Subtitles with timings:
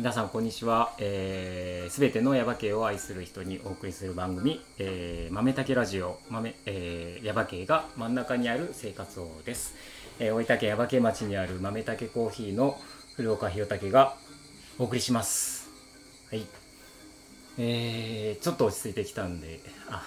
[0.00, 0.94] はい、皆さんこんにちは。
[0.98, 9.74] えー、すべてのヤバ系を愛する人にお送りする番組、えー、豆竹ラジオ、豆、えー、ヤバ系が真ん中にある生活王です。
[10.18, 12.80] えー、大分県ヤバ系町にある豆竹コーヒーの
[13.14, 14.16] 古岡弘武が
[14.78, 15.68] お送りします。
[16.30, 16.46] はい。
[17.58, 19.60] えー、ちょっと落ち着いてきたんで、
[19.90, 20.02] あ、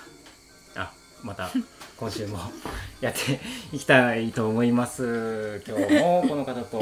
[0.76, 1.52] あ、また
[1.98, 2.40] 今週も
[3.00, 3.40] やって
[3.72, 5.62] いきたいと思います。
[5.68, 6.82] 今日もこの方と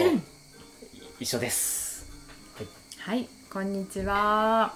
[1.19, 1.80] 一緒です。
[3.03, 4.75] はい、こんにちは。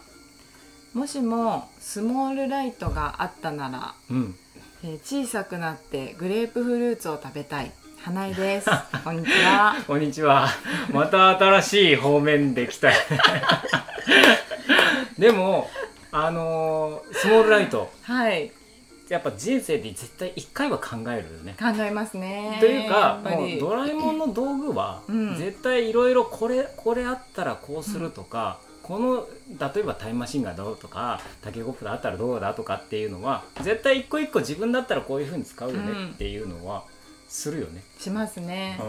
[0.96, 4.36] もしもスモールライトがあったなら、うん。
[4.84, 8.70] えー小さくなってグレープフルーツを食べたい花井です。
[9.06, 9.76] こんにちは。
[9.86, 10.50] こんにちは。
[10.92, 12.90] また新しい方面で来た。
[15.20, 15.70] でも、
[16.12, 18.52] あのースモールライト、はい、
[19.10, 21.56] やっぱ人生で絶対一回は考えるよね。
[21.60, 22.58] 考えますね。
[22.60, 29.28] というかもうドラえもんの道具は、うん絶対いろいろこれ、これあったらこうするとか、この
[29.74, 36.84] 例えばタイムマシンがどうとかタケコプターあったらどうだとかっていうのは絶対一個一個自分だったらこういうふうに使うよねっていうのは
[37.28, 37.84] するよね。
[38.00, 38.80] しますね。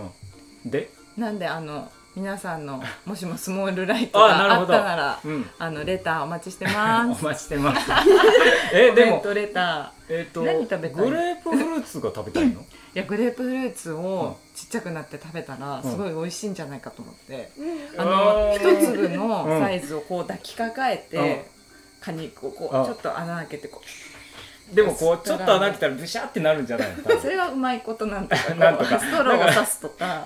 [0.65, 7.23] うん、で、なんであの皆さんの もしもスモールライトがあったなら、うん、あのレターお待ちしてまおす。
[7.25, 7.91] 待ちしてます。
[8.73, 12.61] えでもレタえっ、と何食べたいグレープフルーツが食べたいの？
[12.61, 12.63] ー。
[12.63, 12.65] い
[12.95, 17.51] やグレープフルーツうんをちっちゃくなって食べたらうんすごい美味しいんじゃないかと思って。
[17.99, 21.41] ああの一ー粒のサイズをこう抱きかかえて、うん
[21.99, 23.81] 果肉をこうんうちょっと穴開けてこ
[24.73, 26.97] でもこうちょっと穴開けたらブシャってなるんじゃないの？
[27.21, 28.99] そ分れはうまいことなんとか なんとか。
[28.99, 30.25] ストローを刺すとか。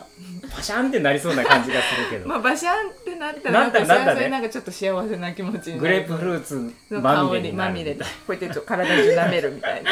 [0.55, 2.27] パシャンってなりそうな感じがするけど。
[2.29, 7.65] まあバシャンってなったならなんんかそれそれなんかちょっと幸せな気持ちにグレープフルーツまの香りみれにな。
[7.67, 7.95] るまみれ。
[7.95, 9.91] でこうやってちょっと体中舐めるみたいな。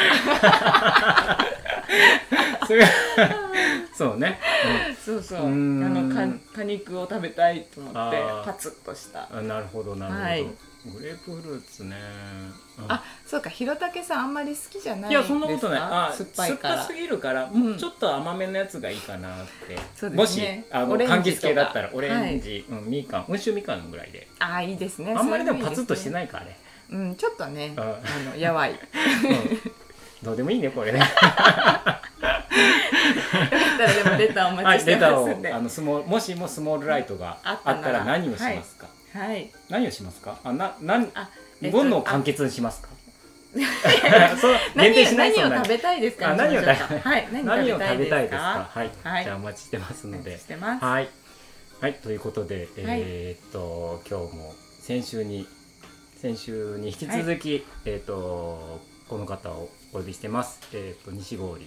[2.67, 2.85] それ
[3.95, 4.39] そうね。
[5.05, 5.39] そうそう。
[5.39, 9.27] あうーんのか果肉を食べたいと思ってパツッとした。
[9.41, 10.25] なるほどなるほど。
[10.25, 10.47] はい
[10.85, 11.95] グレープフルーツね。
[12.79, 15.79] うんあそうかひろたけさんあんまり好きじゃないいやそんなことない。
[15.81, 19.77] あ酸っぱいから酸っぱすぎるから、うんもうちょっと甘めのやつがいいかなって。
[19.95, 24.27] そうもしですねあの柑橘系だったらオレンジ、うんみかん、温州みかんぐらいで。
[24.39, 26.55] ああいいですねあんまりでもパツッとしてないかあれ。
[26.91, 27.99] うんちょっとねうんあ
[28.33, 28.77] のやわいうん
[30.23, 31.01] どうでもいいねこれね。
[33.77, 35.51] でもレターおはい、待ちしてますんで。
[35.51, 38.87] をあのスモもしもスモールライトがああったならったら何をしますか？
[38.87, 38.98] はい。
[39.69, 40.39] 何をしますか？
[40.43, 41.29] あななんあ、
[41.61, 42.89] えっとのを完結にしますか？
[44.39, 45.33] そう限定しない？
[45.33, 46.29] そんな何を食べたいですか？
[46.31, 47.27] あ何を食べちょっとはい。
[47.31, 48.37] 何何を食べたいですか？
[48.37, 48.69] か。
[48.79, 50.39] はい、はいじゃあお待ちしてますので。
[50.79, 51.09] はい。
[51.81, 55.47] はい、ということで、えーっと、今日も先週に、
[56.21, 60.59] 先週に引き続き、えーっと、この方をお呼びしてます。
[60.73, 61.57] えーっと、西郡、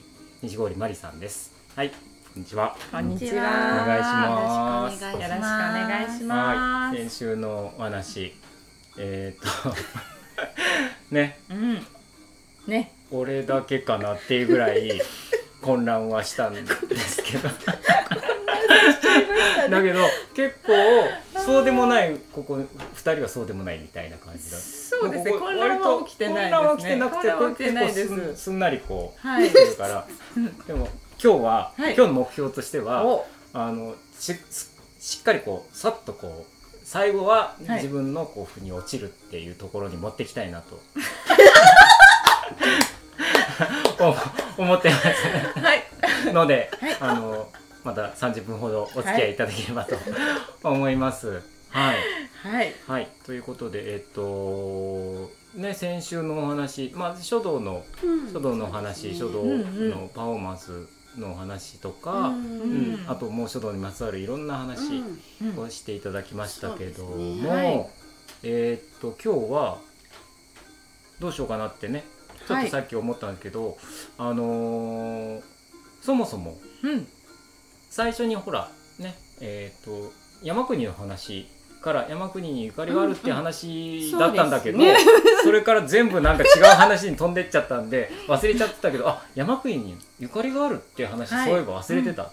[0.43, 1.55] 西郡まりさんです。
[1.75, 1.93] はい、
[2.35, 2.75] こんにちは。
[2.91, 4.89] こんにちお願いしは。
[4.89, 7.03] ますよろしくお願いしまはい、す。
[7.03, 8.35] 先週のお話、
[8.97, 9.77] えーっと、
[11.15, 11.87] ね、うん。
[12.67, 12.93] ね。
[13.11, 14.99] 俺だけかなっていうぐらい
[15.61, 16.67] 混乱はしたんで
[16.97, 17.51] すけど。
[19.71, 20.01] だけど
[20.35, 20.73] 結構
[21.39, 22.59] そうでもないここ
[22.95, 24.57] 二人はそうでもないみたいな感じだ。
[24.57, 25.33] そうですね。
[25.33, 26.51] ここ混乱は起きてないですね。
[26.51, 30.07] 混乱は起きてなくて混乱は起きてないで結構すんなりこうはいるから。
[30.67, 30.89] でも
[31.23, 34.35] 今日は、はい今日の目標としてはお、あのし
[34.99, 40.81] しっかりこうさっとこう最後ははい自分のこう腑に落ちるっていうところに持っていきたいなと。
[44.59, 45.07] お思ってます。
[45.61, 45.85] はい。
[46.35, 47.49] ので、はいあの
[47.85, 49.97] また30分ほどお付き合いいただければと
[50.69, 51.41] 思います。
[51.69, 51.97] はい、
[52.43, 52.75] はい。
[52.89, 57.85] はい、ということでえっとね先週のお話、まあ書道の
[58.33, 62.93] 書道のお話、書道のパフォーマンスのお話とか、ううん。
[63.05, 65.03] んあともう書道にまつわるいろんな話
[65.43, 65.59] うん。
[65.59, 67.49] をしていただきましたけども、ね。
[67.49, 67.87] はい。
[68.45, 69.79] えっと今日は
[71.21, 72.05] どうしようかなってね
[72.49, 73.77] ちょっはいとさっき思ったんだけど、
[74.19, 75.43] あのー
[76.01, 77.07] そもそもうん。
[77.91, 81.47] 最初にほらねえっ、と山国の話
[81.83, 84.97] から山国にゆかりがあるって話うんだったんだけど、そうで
[85.45, 92.29] それから全部なんか違う話に飛んでっちゃったんで 忘れちゃってたけどあ山国にゆかりがあるっていう話、はいそういえば忘れてた、っ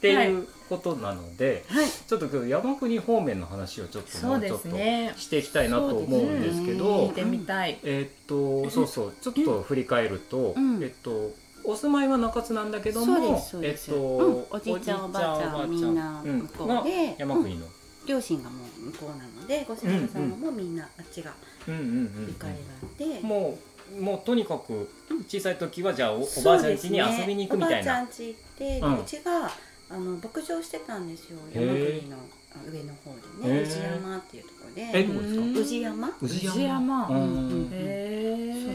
[0.00, 1.86] ていうことなので、はい。
[1.88, 4.68] ちょっと今日山国方面の話をちょっともうちょっと。
[4.68, 7.12] していきたいなと思うんですけそうど。
[7.16, 10.82] えーっとそうそう ちょっと振り返ると、うん。
[10.82, 11.32] えっと
[11.64, 14.44] お住まいは中津なんだけどもえっと、うん。
[14.50, 17.06] おじいちゃんおばあちゃんみんなうん向こうで。
[17.08, 17.66] が山国の、
[18.08, 21.32] 両親がもう向こうなのでご先祖様もみんなあっちが
[21.68, 22.88] うん、うんうんゆかりがあっ
[23.20, 23.58] て、も
[23.96, 24.90] うもうとにかく
[25.28, 26.24] 小さい時はじゃあおば
[26.54, 27.92] あちゃん家に遊びに行くみたいな。
[27.92, 29.50] おばあちゃん家行って、うちが
[29.90, 31.38] あの牧場してたんですよ。
[31.52, 32.16] 山国の
[32.54, 33.14] あ上の方
[33.44, 33.62] でね。
[33.62, 34.90] 宇治山っていうところで。
[34.94, 35.76] えどこですか？
[35.80, 36.08] 山？
[36.20, 37.04] 宇治宇治山。
[37.04, 37.18] うそう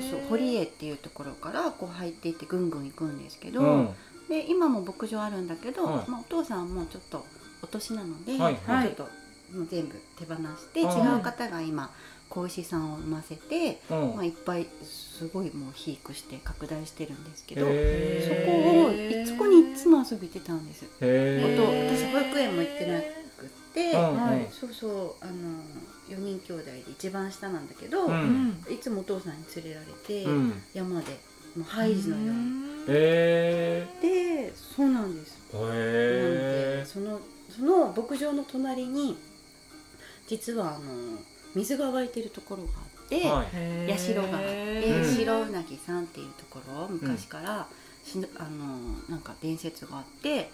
[0.10, 0.20] そう。
[0.30, 3.90] 堀江っていうところからこう入っていってぐんぐん行くんですけど、うん。
[4.30, 6.10] で今も牧場あるんだけど、はい。
[6.10, 7.24] まあ、お父さんはもうちょっと
[7.62, 8.88] お年なので、はいはい。
[8.88, 9.10] ちょっと
[9.54, 11.16] もう全部手放して、うん。
[11.16, 11.92] 違う方が今
[12.30, 14.16] 子牛さんを産ませて、うん。
[14.16, 20.86] まあ、いっぱいすごいもう肥育して拡大してるんですけど、そへこをいそこにいつも遊びてたんです。
[20.86, 24.16] あとー私保育園も行ってなくって、うん。
[24.16, 24.48] はい。
[24.52, 25.34] そうそうあの
[26.10, 28.50] 4人兄弟で一番下なんだけど、ううん。
[28.50, 30.62] んいつもお父さんに連れられて、うん。
[30.74, 31.12] 山で
[31.56, 32.64] もうハイジのように。
[32.88, 35.38] へでそうなんです。
[35.54, 35.56] ー。
[35.56, 39.16] なのでへそのその牧場の隣に
[40.34, 41.20] 実はあの
[41.54, 44.00] 水が湧いてるところがあって、ーはい。
[44.00, 45.16] 社があって、うん。
[45.16, 47.68] 白うなぎさんっていうところ昔から、
[48.04, 50.50] しんあのなんか伝説があって、で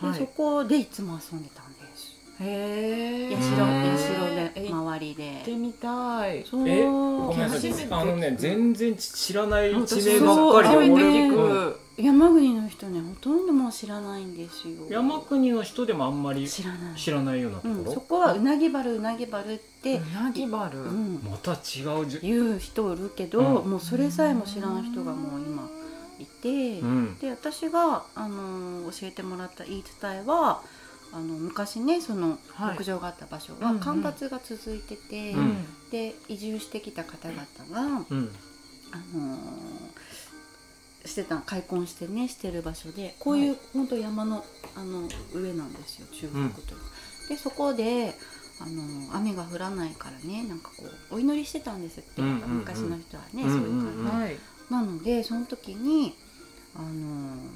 [0.00, 0.18] はい。
[0.18, 2.19] そこでいつも遊んでたんです。
[2.40, 5.24] へえ社うん社でえ周りで。
[5.24, 6.44] 行ってみたい。
[6.44, 6.68] そう。
[6.68, 10.76] えごめんなさいあのね全然知らない地私名ばっかりで。
[10.76, 11.80] 俺初めて聞うんく。
[11.98, 14.86] 山国の人ねほとんどもう知らないんですよ。
[14.88, 16.98] 山国の人でもあんまり知らない。
[16.98, 20.78] 知らないようなとうん、ころそこはうなぎバルうなぎバルって、うなぎバル。
[20.80, 23.70] うん、また違うじ言う人いるけど、うん。
[23.72, 25.68] もうそれさえも知らん人がもう今
[26.18, 27.18] いて、うん。
[27.18, 30.62] で私が、あのー教えてもらった言い伝えは
[31.12, 32.74] あの昔ねそのはい。
[32.74, 33.78] 牧場があった場所うんうん。
[33.78, 35.66] は干ばつが続いてて、うん。
[35.90, 37.42] で移住してきた方々
[37.72, 38.30] が、うん。
[38.92, 39.40] あのー
[41.06, 44.44] してた開墾してねしてる場所でこういう、本当山の
[44.76, 46.74] あの上なんですよ中国というか、
[47.30, 48.14] でそこで
[48.60, 52.50] あの雨が降らないからねなんかこうお祈りしてたんですって、うんうんうん。
[52.58, 53.60] 昔の人はね、うんうんうん。
[53.60, 54.36] そういう感じ、はい。
[54.70, 56.14] なのでその時に
[56.74, 56.88] あの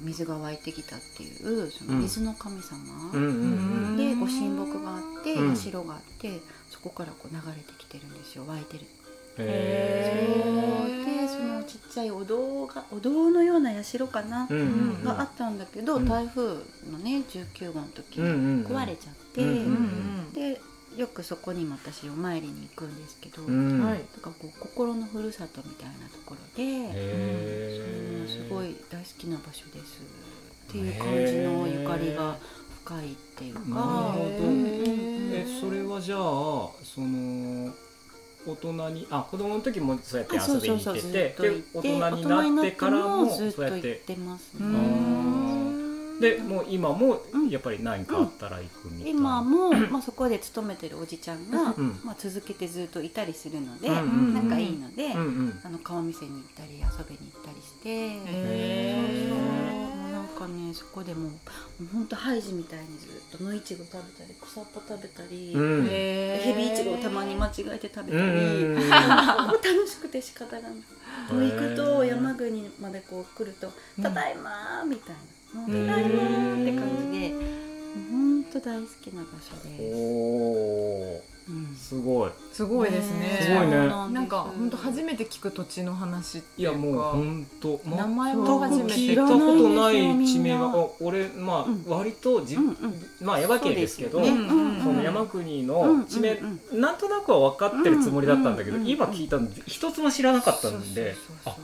[0.02, 3.12] 水が湧いてきたっていうその水の神様、
[3.96, 5.56] でご神木があって、うん。
[5.56, 8.84] 社があってそこからこう流れてきてるんですよ湧いてる。
[9.37, 10.28] で
[11.28, 15.05] そのちっちゃいお堂がお堂のような社かな、ーうんうんうん。
[15.05, 16.06] があったんだけど、うん。
[16.06, 16.43] 台風
[16.90, 18.66] のね19号の時にうんうんうん。
[18.66, 20.24] 壊れちゃって、うんうんうんで
[20.96, 23.85] よくそこにも私お参りに行くんですけど、うん。
[23.85, 23.99] はい。
[23.99, 26.88] だからこう心のふるさとみたいなところで、
[28.25, 30.02] うすごい大好きな場所です
[30.69, 32.37] っていう感じのゆかりが
[32.85, 34.35] 深いっていうか、なるほどへ
[35.43, 37.73] えそれはじゃあその
[38.47, 45.63] 大人にあ子供の時もそうやってあそう遊びにそうそうず行ってて大人になってからもずっと行っそうやっててますうね。
[46.16, 46.20] ん。
[46.20, 47.49] でもう今もうん。
[47.50, 52.00] やっぱり何かあったら行くみたいな、今も、 まあ、そこで勤めてるおじちゃんが、うん。
[52.02, 59.34] まあ、続けてずっといたりするので、仲いいので、あの顔見せに行ったり遊びに行ったりして、へそ
[60.12, 61.38] なんかねそこでもうも
[61.82, 63.06] うほんとハイジみたいにず
[63.37, 68.90] っと野いちご食べたり草っぱ食べたり、ヘビイチゴをたまに間違えて食べたり、うん
[69.64, 70.72] 楽しくて仕方がない。
[71.32, 73.72] もう行くと山国までこう来ると
[74.02, 75.20] 「ただいま」みたいな
[75.54, 76.22] 「もうただいま」
[76.60, 79.76] って感じでもうほんと大好きな場所で。
[79.76, 79.94] す。
[79.94, 81.34] おー。
[81.46, 81.76] うん。
[81.76, 82.30] すごい。
[82.52, 83.38] すごいですね。
[83.42, 83.76] すごいね。
[83.87, 86.78] なんか本当め初めて聞く土地の話っていうか。
[86.78, 90.88] いやもう本当名前もも初めて聞いたことない地名が。
[91.00, 91.84] 俺まあうん。
[91.87, 92.76] 割とじうんうん。
[93.20, 96.80] まあ耶馬渓ですけどその山国の地名うんうん。
[96.80, 101.14] なんとなくは分かってるつもりだったんだけどうんうん今聞いたの一つも知らなかったんで。
[101.14, 101.56] そうそうそうあ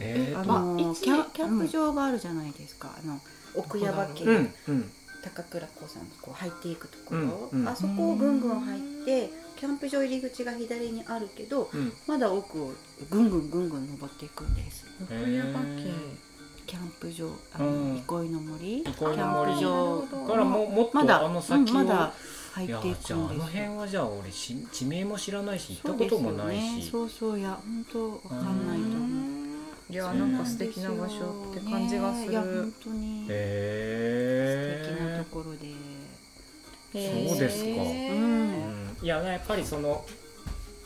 [0.00, 3.20] えーあとのキャンキャンプ場があるじゃないですか、あの
[3.54, 4.90] 奥耶馬渓、うんうん。
[5.22, 7.68] 高倉湖さんにこう入っていくところ、うんうん。
[7.68, 11.92] あそこをぐんぐん入ってキャンプ場入り口が左にあるけどうん。
[12.06, 12.72] まだ奥を
[13.10, 14.86] ぐんぐんぐんぐん登っていくんです。
[15.02, 15.92] 奥耶馬渓
[16.66, 17.94] キャンプ場あうん。
[17.94, 18.82] の憩いの森。
[18.84, 20.26] キャンプ場。
[20.26, 22.12] からももっとまだあの先をうんまだ
[22.54, 26.90] 入っていくんああの辺はじゃあ俺し地名も知らないし行ったこともないし。
[26.90, 29.47] そうそうそういや本当わかんないと思う
[29.90, 32.26] いやなんか素敵な場所って感じがする。
[32.26, 33.36] ねいや本当に素敵
[35.00, 35.58] なへところで、
[36.94, 38.48] えそうですかううん。
[38.86, 40.04] んいややっぱりその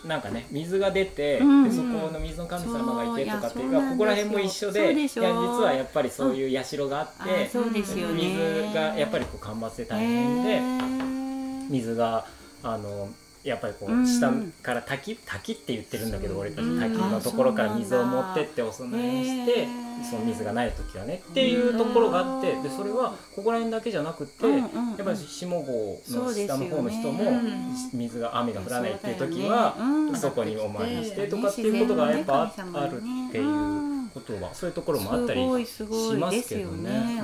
[0.04, 1.64] なんかね水が出て、うん。
[1.64, 8.14] でそこの水の神様がいてとかっていうそういやそうなんですよここら辺も一緒でいや実はやっぱりそういう社があって、あそうですよね。
[8.14, 12.24] 水がやっぱりこう干ばつで大変で、へー水が
[12.62, 13.08] あの
[13.44, 14.06] やっぱりこううん。
[14.06, 14.30] 下
[14.62, 19.66] から滝滝って言ってるんだけど俺たち滝のところから水を持ってってお供えして
[20.08, 24.70] その水がない時はねっていうところがあってでそれはここら辺だけじゃなくて、やっ
[25.04, 27.72] ぱり下郷の下の方の人もうん。
[27.92, 29.76] 水が雨が降らないっていう時は
[30.14, 35.82] そこにお参りしてとかってねいうことがやっぱあるっていううんことはそういうところもあったりし
[36.18, 37.22] ますけどね。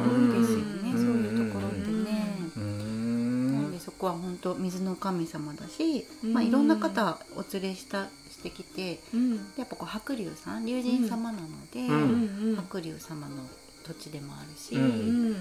[3.99, 6.33] 子は本当水の神様だし、うん。
[6.35, 9.37] まあ、いろんな方お連れしたしてきてうん。
[9.57, 11.93] やっぱこう白龍さん龍神様なので、うん。
[11.93, 13.37] うん白龍様の
[13.85, 14.87] 土地でもあるし、うんう
[15.33, 15.35] ん。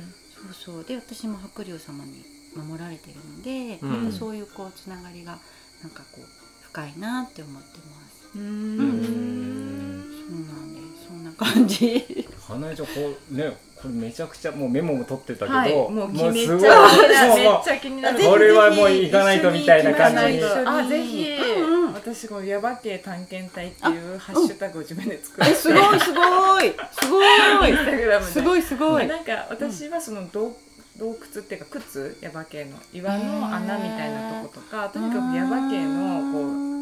[0.53, 0.83] そうそう。
[0.83, 2.23] で私も白龍様に
[2.55, 4.11] 守られてるので、うん。
[4.11, 5.37] そういうこうつながりが
[5.83, 6.25] なんかこう
[6.63, 8.37] 深いなって思ってます。
[8.37, 8.77] ううん。
[8.77, 11.07] んそうなんです。
[11.07, 12.27] そんな感じ。
[12.47, 12.93] 花江ちゃんこ
[13.31, 16.69] うねこれめちゃくちゃもうメモも取ってたけど、はいもうめっちゃすごい。
[17.09, 18.23] めっもうもちゃ気になる。
[18.23, 20.37] これはもう行かないとみたいな感じ。
[20.37, 21.93] にあぜひ、うんうん。
[21.93, 25.51] 私このヤバ系探検隊っていうハッシュタグを自分で作って。
[25.51, 26.75] えすごいすごい。
[26.91, 27.69] すごい。
[27.69, 28.31] インスタグラムで。
[28.31, 28.61] すごい。
[28.61, 29.07] すごい。
[29.07, 30.57] なんか私はその洞
[30.97, 36.76] 洞窟っていうか靴ヤバ系の岩の穴みたいなとことかとにかくヤバ系のこう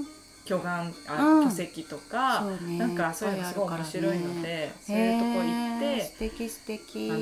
[0.45, 1.49] 巨岩あ、うん。
[1.49, 2.77] 巨石とか、ね。
[2.77, 7.11] なんかそういうのすごい面白いので、そういうとこ行って、素敵素敵。
[7.11, 7.19] あの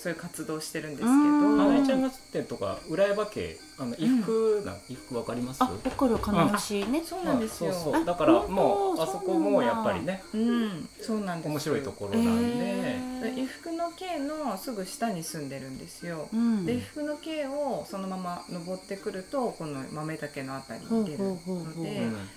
[0.00, 1.58] そういう活動してるんですけど、うん。
[1.58, 5.62] 花江ちゃんが釣ってるとか裏山家あの衣服な、衣服わかります？
[5.62, 7.02] あ、わかる金吉ね。
[7.04, 7.72] そうなんですよ。
[7.72, 8.02] そうそう。
[8.02, 11.48] あだからもうあそこもやっぱりねうん、そうなんです。
[11.50, 16.28] 面白いところなんで、へーで衣服の系のすぐ下に住んでるんですよ。
[16.32, 16.64] うん。
[16.64, 21.90] で衣服の系をそのまま登ってくるとこの豆岳のあたりに出るので、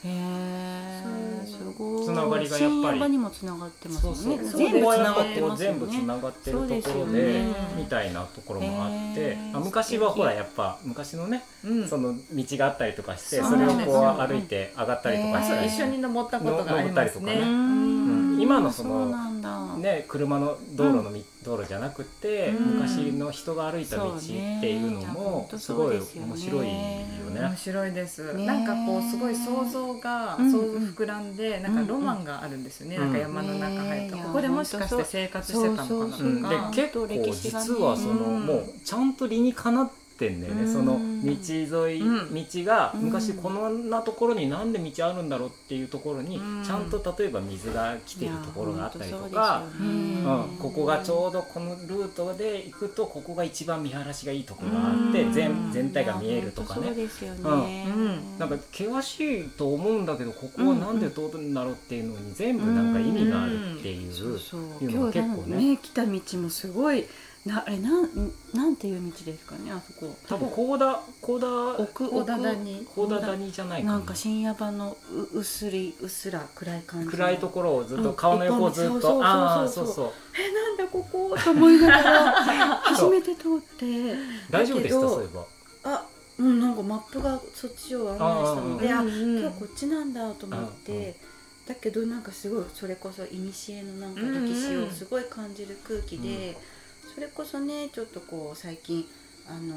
[0.04, 1.46] へー。
[1.46, 2.06] そうすごい。
[2.06, 4.38] つながりがやっぱりにもつながってますね。
[4.38, 6.06] そう全部つながってますよ全部つね。
[6.06, 7.46] ながってるところそうで
[7.78, 16.92] みたいなところもあってあ昔はほらやっぱ昔のねうん、その道があったりとかしてそれをこう歩いて上がったりとかしたり一緒に登ったことがありますね。
[16.92, 17.40] 登ったりとかね。
[17.42, 18.40] うん。
[18.40, 19.78] 今のそのだ。
[19.78, 22.80] ね、車の道路のみ、道路じゃなくて、うん。
[22.80, 24.36] 昔の人が歩いた道って
[24.72, 26.74] いうのもすごい面白いよ
[27.30, 27.58] 面ね。
[27.58, 28.46] 白いです、ね。
[28.46, 30.52] なんかこうすごい想像が、うん。
[30.52, 33.02] 想像膨らんでなんかロマンがあるんですよね、うん。
[33.04, 38.46] なんか山の中入ると、ねここでもしかして生活してたのかなとか、でか結構実はその、うん。
[38.46, 40.74] もうちゃんと理にかなってんだよね、うん。
[40.74, 42.34] その道沿い、うん。
[42.34, 43.02] 道がうん。
[43.02, 46.64] 昔こんなところになんで道あるんだろうっていうところに、うん。
[46.64, 49.64] ちゃんと例えば水が来てるところがあったりとか。
[49.80, 55.34] うん、ここがちょうどこのルートで行くとここが一番見晴らしがいいところがあってうん。
[55.34, 56.90] 全全体が見えるとかね。
[56.90, 58.40] うん。
[58.40, 64.12] なんか険しいと思うんだけどここはなんで通るんだろうっていうのに全部なんか意味があるっていう
[64.82, 65.58] いうのが結構ね。
[65.58, 67.06] ね来た道もすごい
[67.46, 70.16] なあれなんなんていう道ですかねあそこ。
[70.28, 71.48] 多分高田高田
[71.78, 72.88] 奥高田奥谷。
[72.96, 73.94] 高田谷じゃないかな。
[73.94, 74.98] なんか深夜場の
[75.34, 77.12] う薄りうっすら暗い感じの。
[77.12, 79.08] 暗いところをずっとうん川の横をずっ一本道。
[79.08, 79.22] そうそうそうそう。
[79.22, 80.12] とああそうそう。
[80.40, 82.32] えなんだここと思いながら
[82.78, 84.16] 初めて通って。
[84.50, 84.96] 大丈夫でした？
[84.96, 85.46] だけどそういえば。
[85.84, 86.06] あ
[86.40, 91.16] うんなんかマップがそっちを案内したのであうんうん今日こっちなんだと思っうんうんて
[91.68, 93.38] だけどなんかすごいそれこそ古
[93.84, 96.58] のなんか歴史をすごい感じる空気で
[97.16, 99.06] それこそねちょっとこう最近
[99.48, 99.76] あの、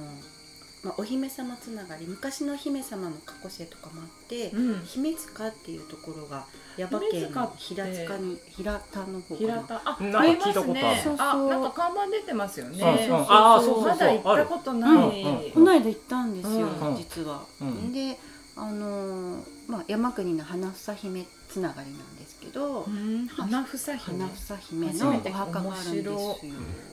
[0.83, 4.83] まあ、お姫様つながり昔の姫様の過去性とかもあってうん。
[4.85, 6.45] 姫塚っていうところが
[6.77, 9.83] 耶馬渓の平塚に平田の方平田。
[9.85, 11.01] あなんかありますね。
[11.05, 11.27] そうそう。
[11.27, 12.79] あなんか看板出てますよね。
[12.81, 13.89] うんうんそうそうああそうそうそう。
[13.89, 14.95] まだ行ったことない、う
[15.29, 16.97] んうんこの間行ったんですよ、うん。
[16.97, 17.43] 実は。
[17.61, 17.93] うん。
[17.93, 18.19] で
[18.57, 26.39] あのーまあ、山国の花房姫つながりなんですけど、うん花房姫花房姫のお墓があるんですよ。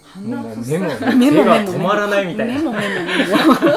[0.03, 3.35] 花房うメモメモ手が止まらないみたいなメモメモメモ。
[3.35, 3.75] そう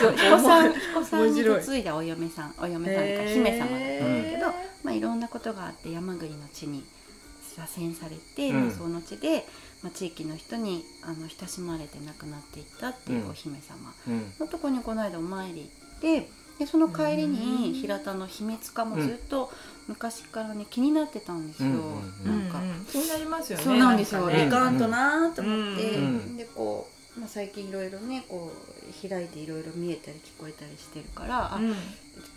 [0.00, 4.46] そう彦さん彦さんに嫁いだお嫁さんお嫁さんか姫様だったんだけど、
[4.84, 6.84] まあいろんなことがあって山国の地に
[7.56, 9.46] 左遷されて、うんまあその地で、
[9.82, 13.92] まあ、地域の人にあの親しまれて亡くなっていったっていうお姫様。
[14.08, 15.70] うんのとこにこの間お参り
[16.02, 16.28] 行って
[16.58, 19.50] でその帰りに平田の秘密化もずっと
[19.86, 21.80] 昔からね気になってたんですよ、うんうん
[22.24, 22.48] うん。
[22.48, 22.60] なんか、
[22.90, 31.74] 気になりますよねそうなんですよ、いかんとなーと思って、うんでこう、まあ、最近いろいろねこう開いていろいろ見えたり聞こえたりしてるから、あうん。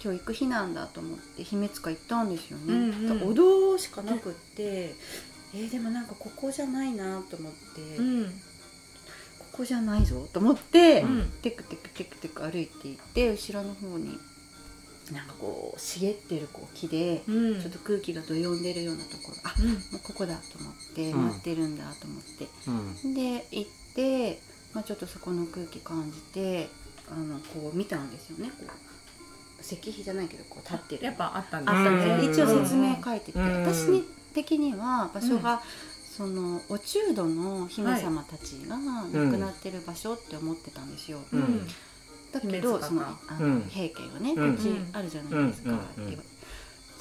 [0.03, 3.09] 今日行く日なんだと思って秘密化行ったんですよね、うんうん。
[3.09, 4.95] だからお堂しかなくって
[5.53, 8.25] えーでもなんかここじゃないなと思って、うん。
[8.25, 8.31] こ
[9.59, 11.31] こじゃないぞと思って、うん。
[11.41, 14.19] テクテクテクテク歩いていって後ろの方に
[15.13, 17.61] なんかこう茂ってるこう木で、うん。
[17.61, 19.35] ちょっと空気がどよんでるようなところ。
[19.43, 19.67] あうん。
[19.67, 21.25] もうここだと思って、うん。
[21.27, 22.47] 待ってるんだと思って。
[23.05, 23.13] うん。
[23.13, 24.39] で行って、
[24.73, 26.69] まあ、ちょっとそこの空気感じて
[27.09, 28.49] あのこう見たんですよね。
[28.49, 31.05] こう石碑じゃないけどこう立ってる。
[31.05, 31.95] やっぱあったんですあったん
[32.27, 32.53] ですようん。
[32.53, 33.61] 一応説明書いてて、うん。
[33.63, 35.61] 私に的には場所が、
[36.17, 41.67] そのお中土の姫様たちが亡くなってる場所って思ってたんですよ、うんうん
[42.37, 43.61] だけ姫どそのあの、うん。
[43.69, 45.77] 平家がねうちあるじゃないですか、うん。
[45.77, 46.17] って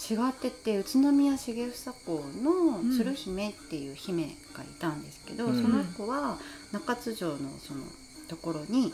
[0.09, 4.25] 言わ違ってて宇都宮重房公の鶴姫っていう姫
[4.55, 5.63] がいたんですけど、うん。
[5.63, 6.39] その子は
[6.73, 7.81] 中津城のその
[8.29, 8.93] ところに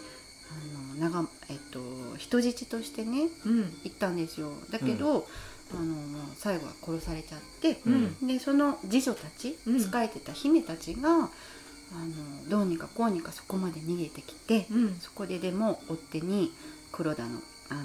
[0.50, 1.80] あの長えっと
[2.18, 3.74] 人質としてねうん。
[3.84, 4.52] 行ったんですよ。
[4.70, 5.26] だけど、
[5.72, 5.96] あの
[6.36, 8.26] 最後は殺されちゃって、うん。
[8.26, 9.80] でその次女たちうん。
[9.80, 11.30] 仕えてた姫たちが、
[11.94, 14.96] あのどうにかこうにかそこまで逃げてきて、うん。
[15.00, 16.52] そこででも追っ手に
[16.90, 17.80] 黒田のあの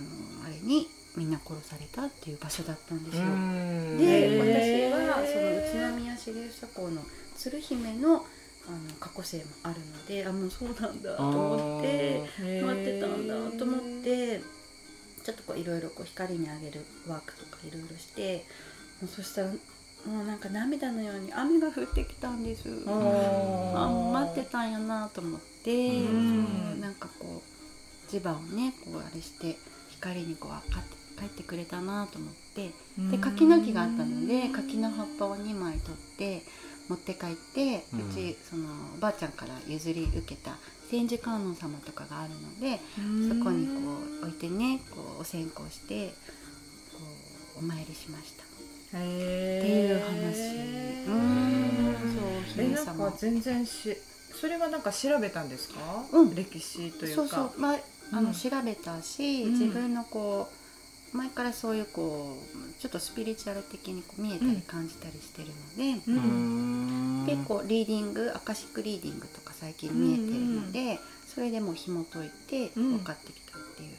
[0.45, 3.23] あれにみんな殺されたっていう場所だったんですよ。
[3.23, 3.97] うん。
[3.97, 7.01] で私はその宇都宮市立社校の
[7.35, 8.25] 鶴姫の
[8.67, 12.21] あの過去生もあるのであもうそうなんだと思って
[12.61, 14.41] 待ってたんだと思って
[15.23, 18.45] ちょっとこういろいろこう光にあげるワークとかいろいろして
[19.01, 19.51] もうそしたら
[20.07, 22.69] もうなんか涙のように雨が降ってきたんです。
[22.87, 25.71] あ待ってたんやなと思って。
[25.71, 26.81] うん。
[26.81, 29.57] なんかこう磁場をねこうあれして
[29.89, 32.71] 光にこうあかって帰ってくれたなと思って。
[33.11, 36.41] で柿の木があったので柿の葉っぱを2枚取って
[36.89, 40.57] 持って帰って、ううんちそのおばあちゃんから譲り受けた
[40.89, 42.79] 千手観音様とかがあるので
[43.35, 43.73] そこにこ
[44.23, 46.13] う置いてねこうお線香してこ
[47.57, 48.46] うお参りしました。
[48.89, 51.07] っていう話。
[51.07, 51.97] うん。
[52.15, 53.97] そうえなん姫様か全然し
[54.39, 55.79] それはなんか調べたんですか、
[56.11, 56.35] うん。
[56.35, 57.23] 歴史というか。
[57.23, 57.77] そうそう、まあ、
[58.11, 58.33] あの、うん。
[58.33, 59.51] 調べたし、うん。
[59.53, 60.47] 自分のこ
[61.13, 62.37] う前からそういうこ
[62.77, 67.23] うちょっとスピリチュアル的にこう見えたり感じたりしてるので、ううん。
[67.23, 73.89] ん結構リーディングアカシックリーディングとか最近見えてるので、それでもう紐解いてうん分かってきたっていう、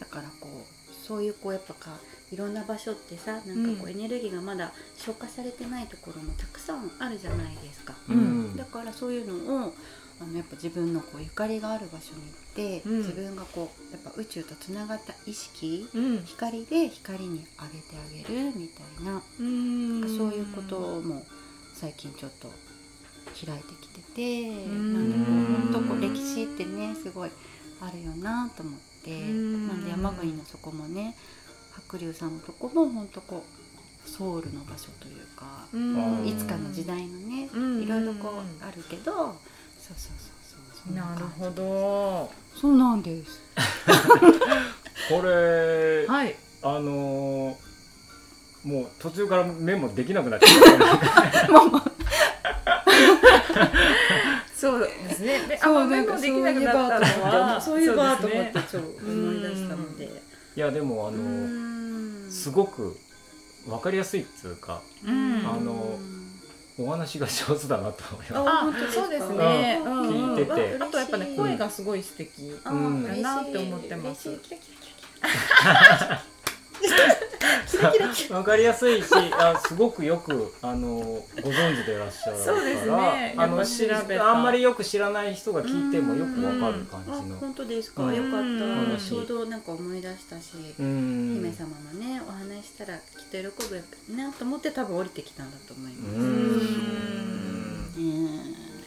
[0.00, 1.98] だからこうそういうこうやっぱか
[2.34, 7.94] いろんな場所ってさなんかこうエネルギーがまだ消化されてないところもたくさんあるじゃないですか。
[8.08, 8.56] うん。
[8.56, 9.74] だからそういうのを
[10.20, 12.98] あのやっぱ自分のこうゆかりがある場所に行って、うん。
[12.98, 16.24] 自分がこうやっぱ宇宙とつながった意識うん。
[16.24, 20.00] 光で光にあげてあげるみたいなうん。
[20.00, 21.24] なんかそういうことも
[21.72, 22.48] 最近ちょっと
[23.46, 24.92] 開いてきててん。
[24.92, 27.30] なんでこう本当こう歴史ってねすごい
[27.80, 29.10] あるよなと思って。
[29.10, 29.68] うん。
[29.68, 31.14] なんで山国のそこもね
[31.76, 33.44] 白龍さんのとこも本当こ
[34.06, 35.66] うソウルの場所というか。
[35.72, 36.26] うん。
[36.26, 37.82] いつかの時代のね、うん。
[37.82, 39.36] いろいろこうあるけど、そうそう
[39.86, 39.96] そう
[40.42, 42.30] そうそんなるほど。
[42.54, 43.40] そうなんです。
[45.08, 46.34] これはい。
[46.62, 47.74] あのー
[48.64, 50.78] もう途中からメモできなくなっちゃっ
[51.44, 51.52] た。
[51.52, 51.84] まあまあ
[54.56, 55.40] そうですね。
[55.46, 60.33] であメモできなくなったのはそういうバーと思ってちょっと思い出したので。
[60.56, 62.96] いやでもあうのすごく
[63.66, 65.36] 分かりやすいっつうかうん。
[65.46, 65.98] あの
[66.76, 68.90] お話が上手だなと思います。
[68.90, 69.80] あそうですね。
[69.84, 70.76] 聞いてて。
[70.82, 74.28] あとやっぱね声がすごい素敵だなって思ってます
[77.70, 79.06] キラキラキラ分かりやすいし
[79.38, 80.88] あすごくよくあの
[81.42, 83.34] ご存知でいらっしゃるからそうですね。
[83.36, 84.28] あの調べた。
[84.30, 88.02] あんまりよく知らない人が聞いてもよく分かる感じあの本当ですか？
[88.04, 88.14] うん。
[88.14, 88.36] よかった。
[88.38, 88.40] う
[88.94, 88.98] ん。
[88.98, 90.42] ちょうどなんか思い出したし。
[90.78, 91.34] うん。
[91.42, 96.16] 姫様のねお話ししたらきっと喜ぶなと思って多分降りてきたんだと思います。
[96.16, 96.22] うう
[98.00, 98.00] ん。
[98.00, 98.04] ん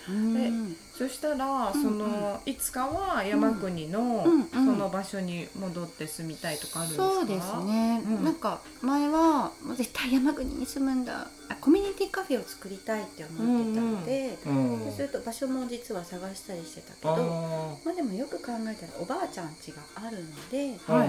[0.09, 7.09] うんそしたら、うんそのいつかは山国の、その場所に戻って住みたいとかあるんですか？
[7.13, 8.23] そうですね、うん。
[8.23, 11.27] なんか前はもう絶対山国に住むんだ。
[11.49, 21.07] あコミュニティカフェを作りたいって思ってたので、うんそうすると場所も実は探したりしてたけあどーまあでもよく考えたらおばあちゃん家があるので、まあ、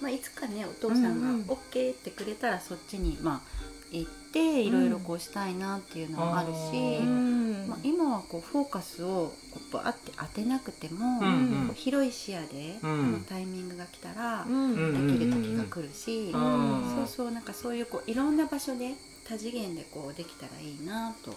[0.00, 7.66] まあいつかねお父さんが OK ってくれたらそっちにまあ行っていろいろこうしたいなっていうのはあるし、うん。
[7.68, 12.90] まあ、今はこうフォーカスをこうバーって当てなくても、うん広い視野で、うん。
[12.90, 16.94] あのタイミングが来たらできる時が来るし、うん。
[16.96, 18.94] そうそうなんかそういうこういろんな場所で
[19.28, 21.30] 多次元でこうできたらいいなと、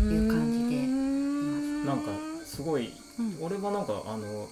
[0.00, 0.86] いう感じで
[1.86, 2.10] なんか
[2.44, 3.36] すごいうん。
[3.40, 4.48] 俺はなんかあの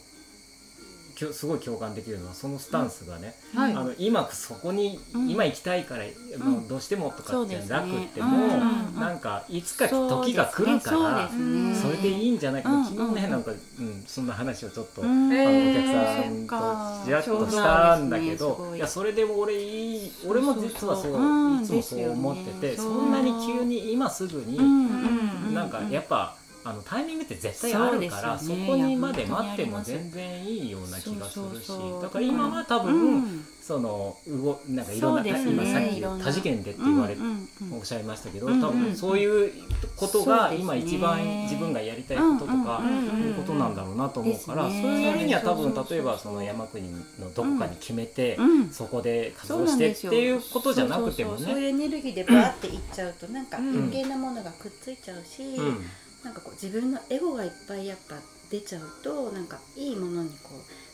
[1.18, 3.72] きょすごい共感できるのはそのスタンスがね、はい。
[3.72, 5.28] あの今そこに、うん。
[5.28, 6.04] 今行きたいから、
[6.38, 8.44] もうどうしてもとかってなくっても、うん。
[8.44, 9.00] うん。
[9.00, 11.28] なんかいつか時が来るから
[11.74, 12.84] それでいいんじゃないか、うん。
[12.84, 18.76] 昨日ね、うんなんか、うん、そんな話をちょっと、あのおー客さんとちらっとしたんだけど、い。
[18.76, 25.52] いやそれでも俺いい俺も実はそういつもそう思ってて、そんなに急に今すぐに、うん。
[25.52, 26.36] なんかやっぱ
[26.68, 32.02] あのタイミングって絶対あるからそ,、こにまで待っても全然いいような気がするしそうそうそう。
[32.02, 33.46] だから今は多分、うん。
[33.68, 37.78] その動なんかいろんな、今さっき多次元でって言われ、うんうんうん。
[37.78, 39.52] おっしゃいましたけど、多分そういう
[39.96, 46.98] ことが今一番自分がやりたいこととか、いうことなんだろうなと思うから、そういうやるには多分例えばその山国の
[47.34, 48.70] どこかに決めて、うん。
[48.70, 51.62] そこで活動してっていうことじゃなくてもそうそうそうそう。
[51.62, 51.84] いうね。
[51.84, 53.70] エネルギーでバーっていっちゃうとなんかうん。
[53.70, 55.84] 余計なものがくっついちゃうし、うん
[56.28, 58.16] なんかこう自分のエゴがいっぱいやっぱ
[58.50, 60.50] 出ちゃうとなんかいいものにこ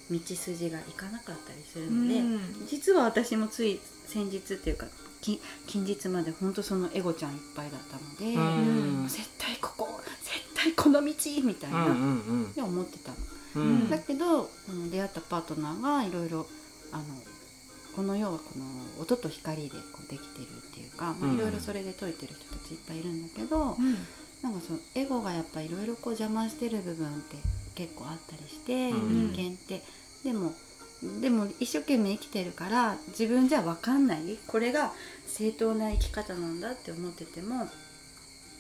[0.09, 2.67] う道筋がいかなかったりするので、うん。
[2.69, 4.87] 実は私もつい先日っていうか
[5.21, 9.09] き近日まで本当そのエゴちゃんいっぱいだったので、うん。
[9.09, 11.95] 絶対ここ絶対この道みたいな、うんう
[12.51, 13.17] んで思ってたの。
[13.57, 13.91] うん。
[13.91, 16.47] だけどこの出会ったパートナーがいろいろ
[16.93, 17.05] あの
[17.97, 23.97] この世はこの音と光でこうできてるっていうかいろいろそれで解いてる人たちいっぱいいるんだけど、うん
[24.45, 27.37] なんかそのエゴがやっぱいろいろこう邪魔してる部分って
[27.75, 29.83] 結構あったりして、うん人間って。
[30.23, 30.53] でも
[31.21, 34.39] でも一生懸命生きてるから自分じゃ分かんない。
[34.47, 34.93] これが
[35.27, 37.69] 正当な生き方なんだって思ってても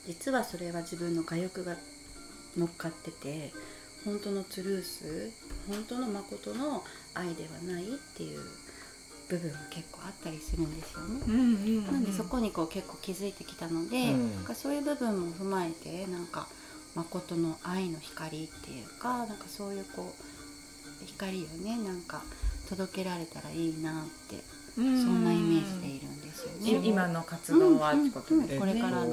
[0.06, 1.76] 実はそれは自分の我欲が
[2.56, 3.52] 乗っかってて
[4.06, 5.30] 本当のトゥルース
[5.68, 6.82] 本当の誠の
[7.14, 8.40] 愛ではないっていう
[9.28, 11.20] 部分が結構あったりするんですよね。
[11.26, 11.36] うんう
[11.80, 14.34] んなんでそこにこう結構気づいてきたので、うん。
[14.36, 16.48] なんかそういう部分も踏まえてなんか
[16.94, 20.14] 誠の愛の光っていうかなんかそういうこ
[21.02, 22.22] う光をねなんか
[22.68, 24.36] 届けられたらいいなって
[24.76, 25.04] そうん。
[25.20, 25.93] んなイメージで
[26.44, 26.86] ですよね。
[26.86, 29.08] い今の活動はってことでこれからそ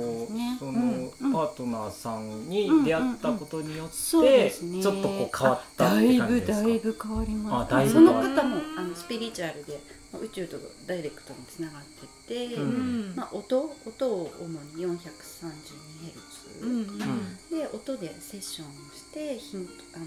[0.72, 6.62] の、パートナーさんに出会ったことによって、ちょっとこう変わったってあだいぶ感じですか？
[6.62, 7.90] だいぶ変わりました。
[7.90, 9.80] その方もあのスピリチュアルで
[10.12, 13.14] まあ宇宙とダイレクトにつながってて、うん。
[13.16, 16.86] まあ、音音を主に 432Hz、うんうん。
[17.50, 20.06] で音でセッションをしてヒントあの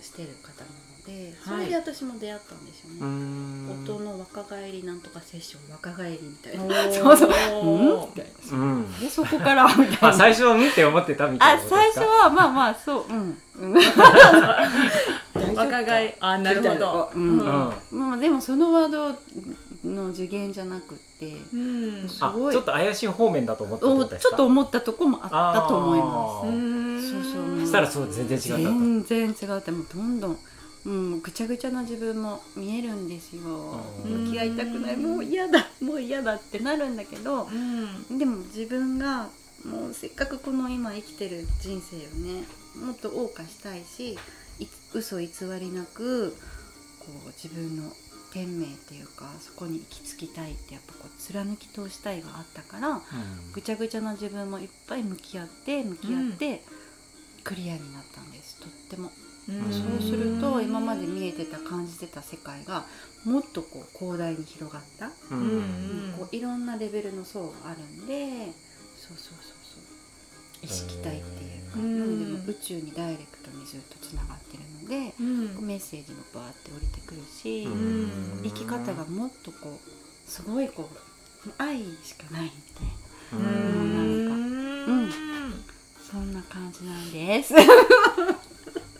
[0.00, 0.70] してる方な
[1.06, 3.84] のでそれで私も出会ったんですよね、うーん。
[3.84, 6.82] 音の若返りなんとかセッション若返りみたいな。
[6.92, 7.30] そうそう。
[7.30, 7.32] う
[7.76, 8.00] ん？
[8.00, 9.00] みたいなうん。
[9.00, 10.08] でそこからみたいな。
[10.08, 12.00] あ最初はうんって思ってたみたいあなことですか？
[12.00, 13.04] 最初はまあまあそう。
[13.08, 16.14] うん、うん、若返り。
[16.20, 17.10] あなるほど。
[17.14, 17.38] うん。
[17.38, 17.72] うん。
[17.90, 19.08] まあでもそのワード
[19.84, 22.08] の次元じゃなくってうん。
[22.08, 22.50] すごい。
[22.50, 24.30] あちょっと怪しい方面だと思ったっておことですか？
[24.30, 25.26] ちょっと思ったとこもあ
[25.58, 26.46] ったと思います。
[26.46, 27.60] うんそうそう。
[27.60, 28.56] そしたらそう全然違ったと。
[28.78, 30.38] 全然違うってもうどんどん、
[30.84, 33.42] うん、ぐちゃぐちゃな自分も見えるんですよ。
[34.04, 34.24] うん。
[34.26, 34.96] 向き合いたくない。
[34.96, 35.68] もう嫌だ。
[35.80, 38.18] もう嫌だってなるんだけどうん。
[38.18, 39.28] でも自分が
[39.64, 42.44] もうせっかくこの今生きてる人生をね
[42.84, 44.14] もっと謳歌したいし
[44.58, 45.28] い嘘偽
[45.60, 46.30] りなく
[46.98, 47.92] こう自分の
[48.32, 53.00] 天命っていうかそこに行き着きたいってやっぱこう貫き通したいがあったからうん。
[53.52, 56.62] ぐちゃぐちゃな自分もいっぱい向き合って向き合って
[57.44, 58.56] クリアになったんです。
[58.60, 59.10] とっても。
[59.50, 59.72] ん。
[59.72, 62.84] そうすると今まで見えてた感じてた世界が
[63.24, 66.10] もっとこう広大に広がった、ううん。
[66.10, 68.52] んこういろんなレベルの層があるんで
[68.96, 69.82] そうそうそうそう。
[70.62, 71.98] 意識体っていうか、うん。
[71.98, 75.66] なのでもう宇宙にダイレクトにずっとつながってるので、うん。
[75.66, 78.40] メッセージもバーって降りてくるし、うん。
[78.44, 80.88] 生き方がもっとこうすごいこ
[81.46, 85.12] う愛しかないみたいなうんなんか。
[86.12, 87.54] そんな感じなんです。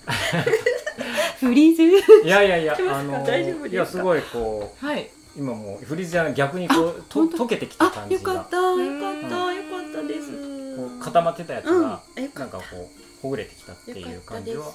[1.41, 1.83] フリーズ？
[2.25, 3.67] いやいやいや あの大丈夫ですか？
[3.69, 8.21] いやすごいこはい、う今もうフリーズじゃ逆にこうと溶けてきたあ感じが。
[8.35, 10.29] よかったよかったよかったです。
[11.01, 12.87] 固まってたやつうんがよかっなんかこう
[13.23, 14.73] ほぐれてきたってたいう感じは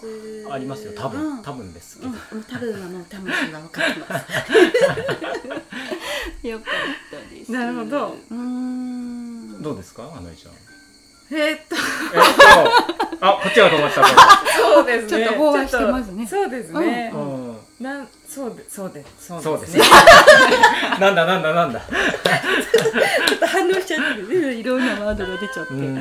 [0.51, 0.93] ありますよ。
[0.95, 1.41] 多分、うん。
[1.41, 4.25] 多分ですけど、うん、多分はもう魂が分かってます。
[6.47, 6.67] よかっ
[7.11, 7.51] たです。
[7.51, 8.15] なるほど。
[8.31, 9.61] うーん。
[9.61, 10.53] どうですかあのりちゃん
[11.31, 11.75] えーっと。
[11.75, 12.21] えっ
[12.79, 12.97] と。
[13.19, 14.07] あこっちが止まったこ
[14.55, 15.25] そうですね。
[15.25, 16.27] ちょっと飽和してますね。
[16.27, 16.79] そうですね。
[16.81, 17.57] れ、うん。
[17.79, 19.83] なんそうでそうですそうですね。
[20.99, 21.79] なんだなんだなんだ。
[21.79, 24.53] ちょっと反応しちゃってる。
[24.53, 25.73] いろんなワードが出ちゃって。
[25.73, 25.95] うん。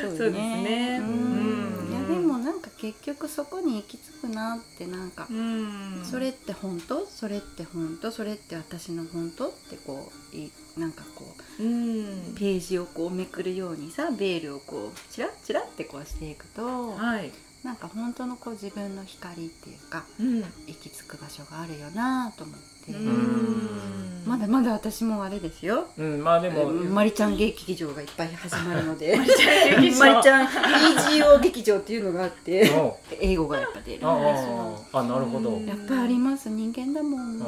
[0.00, 2.08] そうそうですねううんん。
[2.08, 5.26] いやでもなんか結局そこに行き着くなってなんか。
[5.30, 6.02] うん。
[6.04, 7.06] それって本当？
[7.06, 8.10] それって本当？
[8.10, 9.48] それって私の本当？
[9.48, 11.24] ってこういなんかこ
[11.58, 12.34] ううん。
[12.36, 17.30] ページをこうめくるようにさベールをこうチラッチラッてこうしていくとはい
[17.64, 20.40] なんか本当のこう自分の光っていうかうん。
[20.40, 24.26] 行き着く場所があるよなと思って、ん。
[24.26, 25.86] まだまだ私もあれですよ。
[25.98, 29.14] うんまあでも、マリちゃん劇場がいっぱい始まるので。
[29.16, 30.22] マリちゃん劇場。
[30.22, 32.70] ちゃん EGO 劇場っていうのがあって。
[32.70, 33.98] お英語がやっぱ出る。
[33.98, 36.48] んですあよああなるほど、やっぱあります。
[36.48, 37.46] 人間だもん、あ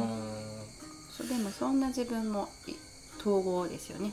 [1.10, 2.72] そうでもそんな自分もい
[3.18, 4.12] 統合ですよね。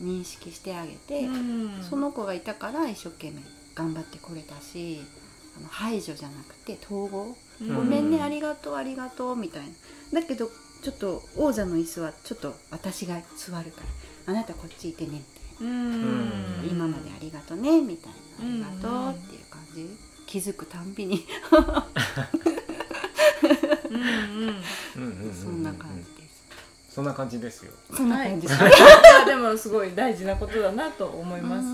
[0.00, 1.82] 認識してあげて、うん。
[1.82, 3.42] その子がいたから一生懸命
[3.74, 5.02] 頑張ってこれたし
[5.60, 7.74] あの排除じゃなくて統合、うん。
[7.74, 9.62] ごめんねありがとうありがとうみたい
[10.12, 10.20] な。
[10.20, 10.50] だけど
[10.82, 13.86] ちょっと王座の椅子はちょっと私が座るから。
[14.26, 15.20] あなたこっちいてねみ
[15.58, 16.68] たいな、うん。
[16.70, 18.12] 今までありがとねみたい
[18.48, 18.66] な。
[18.66, 19.88] ありがとうっていう感じ。
[20.26, 21.26] 気づくたんびに。
[23.90, 24.06] うんうん。
[24.06, 26.44] うんうんうんそんな感じです、
[26.94, 27.72] そんな感じですよ。
[27.92, 28.46] そんな感じ。
[28.46, 31.66] です、いやでもすごい大事なことだなと思います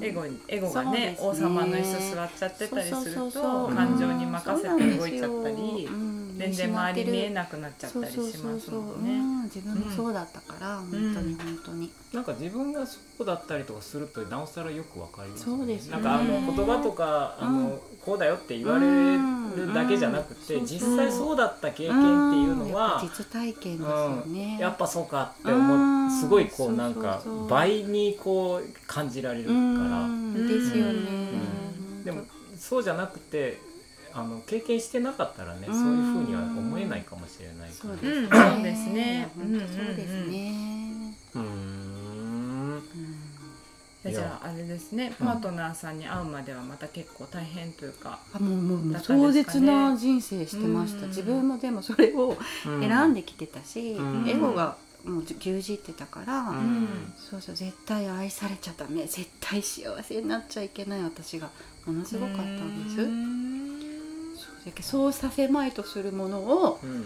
[0.00, 1.18] エゴにエゴがねね。
[1.20, 5.86] 王様の椅子座っちゃってたりすると感情に任せて動いちゃったり。
[5.86, 9.02] うん全然周り見えなくなっちゃったりしますもんそうそうそうそう。
[9.02, 9.14] ね。
[9.14, 11.90] うん自分もそうだったから、本当に本当に。
[12.12, 15.92] なんか自分がそうだったりとかするとなおさらよくわかりますそうですね。
[15.92, 17.78] なんかあのうん言葉とかあの、うん。
[18.04, 20.66] こうだよって言われるだけじゃなくて、うん。
[20.66, 29.60] 実際そうだった経験っていうのは、んやっぱ実体験ですよね、やっぱそうかって思うすごいこううんなんか倍にこう感じられるかうら、
[30.06, 30.34] ん。
[30.34, 32.04] ですよね、うん。
[32.04, 32.22] でも
[32.58, 33.60] そうじゃなくて
[34.16, 35.74] あの経験してなかったらね、うん。
[35.74, 37.70] そういうふうには思えないかもしれないから。
[37.72, 39.28] そうですね、うんそうですね。
[39.36, 42.82] 本当そうですね、うーん。
[44.04, 45.12] いやじゃああれですね。
[45.18, 51.08] パートナーさんに会うまではまた結構大変というか、あもうもう壮絶な人生してました、うん。
[51.08, 54.28] 自分もでもそれを選んできてたし、うん。
[54.28, 57.12] エゴがもう牛耳ってたから、うん。
[57.18, 59.02] そうそう絶対愛されちゃダメ。
[59.06, 61.50] 絶対幸せになっちゃいけない私が
[61.84, 62.96] ものすごかったんです、
[64.80, 67.04] そうさせまいとするものをうん。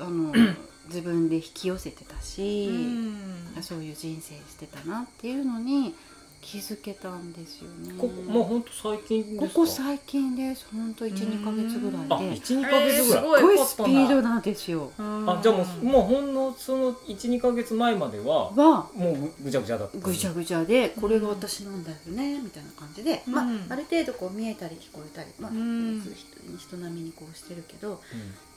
[0.00, 0.32] あの
[0.88, 3.62] 自分で引き寄せてたし、うん。
[3.62, 5.94] そういう人生してたなっていうのに
[6.42, 7.94] 気づけたんですよね。
[7.96, 9.46] ここもう本当最近ですか？
[9.46, 10.66] ここ最近です。
[10.72, 12.36] 本当12か月ぐあらいで。
[12.40, 14.90] 12か月ぐらい、えーすごいスピードなんですよ。
[14.98, 23.66] あじゃあもうもうほんのその12か月前までははもうぐぐちゃぐちゃだったぐちゃぐちゃでこれが私なんだよねみたいな感じで、まあうん。
[23.70, 26.00] ある程度こう見えたり聞こえたり、まあうん。
[26.02, 26.10] 人
[26.58, 27.98] 人並みにこうしてるけどう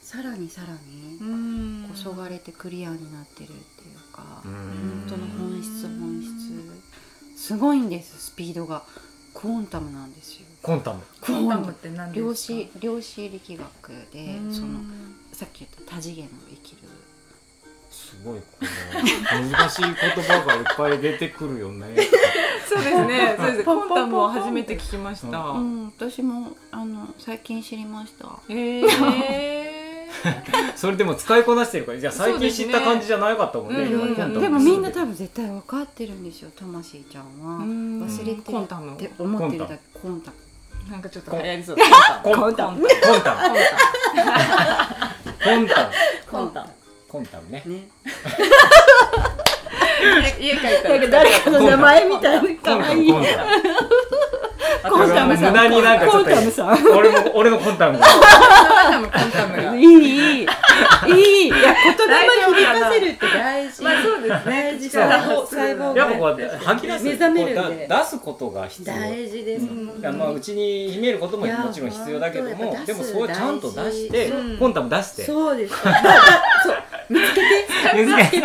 [0.02, 1.86] さらにさらにうん。
[1.88, 3.58] こうそがれてクリアになってるってい
[3.94, 4.52] うか、うん。
[4.52, 6.75] 本当の本質本質
[7.46, 8.84] すごいんですスピードが。
[9.36, 10.46] クォンタムなんですよ。
[10.64, 11.02] コンタム。
[11.20, 12.54] コンタムって何ですか？
[12.54, 14.54] 量子量子力学でうん。
[14.54, 14.80] その
[15.34, 16.78] さっき言った多次元を生きる。
[17.92, 18.46] すごいこ
[19.36, 21.88] の難しい言葉がいっぱい出てくるよね。
[22.68, 23.36] そうですね。
[23.40, 23.64] そうです。
[23.64, 28.40] コンタムを初めて聞きました、うん、私もあの最近知りました。
[28.50, 29.75] えー
[30.76, 37.58] それでも使いこなしてるからじゃあ最近知った感じじゃなかったもんねねうん今コンタムでもみんな多分絶対分かってるんですよ魂ちゃんは。
[37.58, 38.02] うん。
[38.04, 38.96] 忘れてるコンタム。
[38.96, 39.80] って思ってるだけ。
[39.94, 40.38] コンタム。
[40.92, 41.78] なんかちょっと流行りそう。
[42.24, 42.82] コンタム。
[42.82, 43.02] コンタム。
[43.02, 45.68] コンタム。
[46.30, 46.70] コンタム。
[47.08, 47.50] コンタム。
[47.50, 47.64] ね。
[47.66, 47.88] ね。
[50.40, 51.08] 家帰ったら。
[51.08, 53.12] 誰かの名前みたいな可愛い。
[53.12, 53.26] ム。
[54.84, 55.52] コンタムさん。
[55.52, 56.30] 無駄になんかちょっと
[56.96, 57.98] 俺も俺のコンタム。
[57.98, 59.58] がコンタムコンタム。
[59.58, 63.84] がいいいいいいいや言霊に響かせるって大事。
[63.84, 64.42] まあそうですね。
[64.46, 67.88] 大事細胞細胞がやっぱこう吐き出す目覚めるんで。
[67.88, 68.96] 出すことが必要。
[68.96, 69.66] 大事です。
[69.66, 74.58] うんいやまあうちに秘めることももちろん必要だけどもでもそうちゃんと出して大事。
[74.58, 75.24] コンタム出して。
[75.24, 75.76] そうです。
[75.82, 76.76] そう
[77.10, 77.46] 見つけて。
[77.94, 78.42] 難しい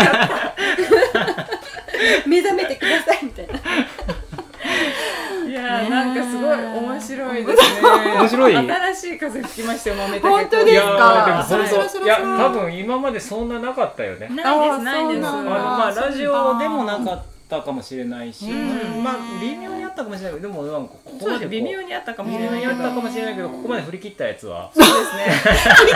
[2.27, 3.55] 目覚めてくださいみたいな
[5.89, 7.89] なんかすごい面白いですね。
[8.19, 8.57] 面白い。
[8.57, 14.29] 新しい風吹きましたよ豆本当ですいやーでもかそろそろ本当いや多分今までそんななかったよね。
[14.29, 19.03] ないですないですまあラジオでもなかったかもしれないし、うん。
[19.03, 22.73] まあ微妙にあったかもしれないけどでもなんかここまで微妙にあったかもし微れないけど。
[22.73, 24.71] 妙にあったかもしれないけどここまで振り切ったやつは。
[24.75, 25.25] そうですね。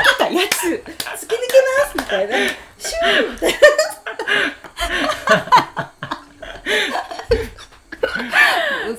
[0.04, 0.66] 来たやつ。
[0.66, 2.36] 突き抜けますみたいな。
[2.78, 3.58] シューみたいな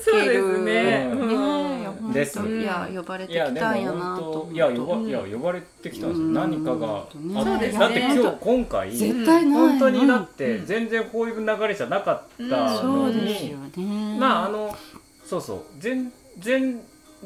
[0.02, 1.10] そうですね。
[1.12, 1.28] うん。
[1.28, 4.52] ねえいや本です当いや呼ばれてきたんやな本と。
[4.52, 6.32] いや呼ばうんいや呼ばれてきたんですよ、うん。
[6.34, 7.78] 何かがあって、ねそうですね。
[7.78, 9.60] だって今日今回絶対ない。
[9.68, 14.18] 本当にだってうん全然こういう流れじゃなかったそのうですに、よね。
[14.18, 14.76] まああの
[15.24, 15.60] そうそう。
[15.78, 16.80] 全然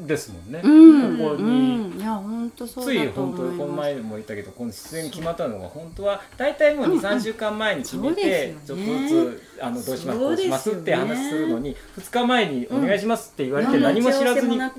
[0.07, 1.17] ですもんね、うん。
[1.17, 1.41] ここに。
[1.43, 1.99] うん。
[1.99, 6.91] いや本当そうつい本当この前も言ったけどこの出演決まったのが本当は大体もううん。
[6.93, 13.83] うん23週間前に決めてちょっとずつあのどうしますこそうしますって話するのに2日前にお願いしますって言われてうん。
[13.83, 14.71] 何も知らずにね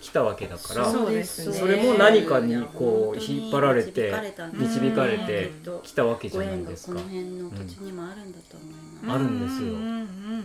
[0.00, 1.52] 来たわけだからそうですね。
[1.54, 4.12] それも何かにこう引っ張られて
[4.54, 6.94] 導かれてうん来たわけじゃないですか。
[6.94, 9.40] この辺の土地にもあるんだと思います、あるん。
[9.40, 9.74] ですよ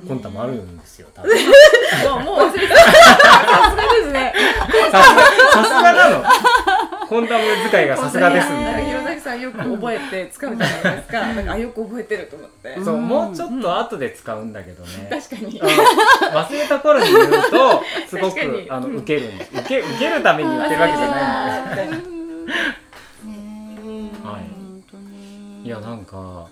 [0.08, 1.32] コンタもあるんですよ 多分。
[2.26, 2.76] もう忘れた。
[2.76, 2.84] さ
[3.72, 4.34] すがですね。
[4.92, 6.24] さすがなの。
[7.08, 8.85] コンタム使いがさすがですみたい
[9.26, 11.20] さんよく覚えて使うじゃないですか。
[11.34, 12.80] なんかあよく覚えてると思って。
[12.84, 15.08] そうもうちょっと後で使うんだけどね。
[15.10, 15.60] 確かに。
[15.60, 19.52] 忘れた頃に言うとすごくあの受けるんです。
[19.52, 22.06] 受け受けるために言ってるわけじゃないんで
[24.24, 24.40] は
[25.64, 25.68] い。
[25.68, 26.48] いやなんか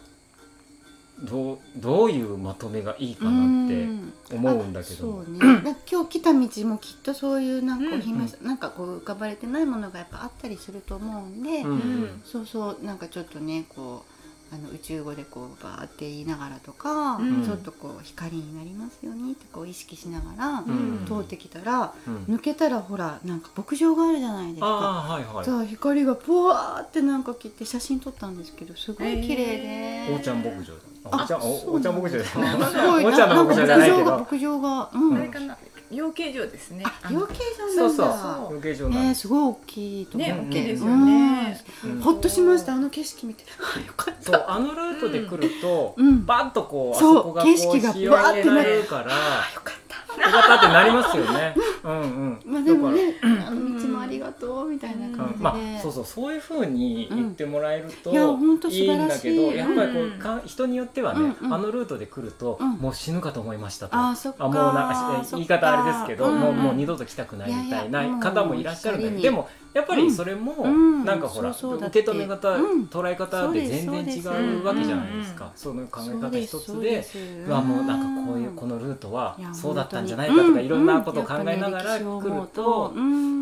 [1.23, 3.87] どうどういうまとめがいいかなって
[4.35, 4.95] 思うんだけど。
[4.95, 5.39] そうね。
[5.89, 12.21] 今日来た道もきっとそういうなんかこううんなんかこう浮かばれてないものがやっぱあったりすると思うんで、うんうん。
[12.25, 14.03] そうそうなんかちょっとねこ
[14.51, 17.45] うあの宇宙語でこうバーって言いながらとか、うん。
[17.45, 21.05] ちょっとこう光になりますようにってこう意識しながらうん。
[21.07, 22.35] 通ってきたら、うん。
[22.35, 24.65] 抜けたらほらなんか牧場があるじゃないですか。
[24.67, 25.45] はいはい。
[25.45, 30.73] さあ光がブワーってなんか切って写真撮ったんですけどすごい綺麗で、へおーちゃん牧場
[31.05, 32.57] おーちゃんそうおおーちゃん牧場じゃすない。
[32.57, 34.03] ごいおーちゃんの牧場じゃないけど。
[34.03, 35.17] 牧場が牧場がうん。
[35.17, 35.57] あれかな
[35.91, 36.83] 養鶏場ですね。
[37.03, 38.23] あ養鶏場そうそうなんだ。
[38.23, 41.63] そう養鶏場なんねですすごい大きいとね大きいですよね。
[41.85, 41.99] うん。
[42.01, 42.73] ほっとしました。
[42.73, 43.43] あの景色見て。
[43.59, 44.23] あよかった。
[44.23, 46.25] そうあのルートで来ると、うん。
[46.25, 49.82] バンとこうあそこがこう景色が広バーってなげらるれるからあよかった
[50.29, 51.55] ったってなりますよね。
[51.83, 52.41] うんうん。
[52.45, 55.17] まあでもねあの道もありがとうみたいなら。
[55.17, 55.43] 感じで、うん。
[55.43, 58.85] まあそうそうそういう風に言ってもらえるとうんい。
[58.85, 62.71] いんだけど、やっぱりこううんか人によってはね、あのルートで来ると、うん。
[62.73, 63.95] もう死ぬかと思いましたと。
[63.95, 66.57] あもうなんか言い方あれですけど、もううん。
[66.57, 71.05] もう二度と来たくないみたいな方もいらっしゃるんだでもやっぱりそれもうん。
[71.05, 71.59] なんかほら、受
[71.89, 72.83] け止め方、うん。
[72.83, 74.21] 捉え方で全然違
[74.61, 75.51] うわけじゃないですか。
[75.55, 77.05] その考え方一つで。
[77.47, 82.93] うわもうなんかこういうこのルートはそうだったんじゃないかとかいろんなことを考えながら来ると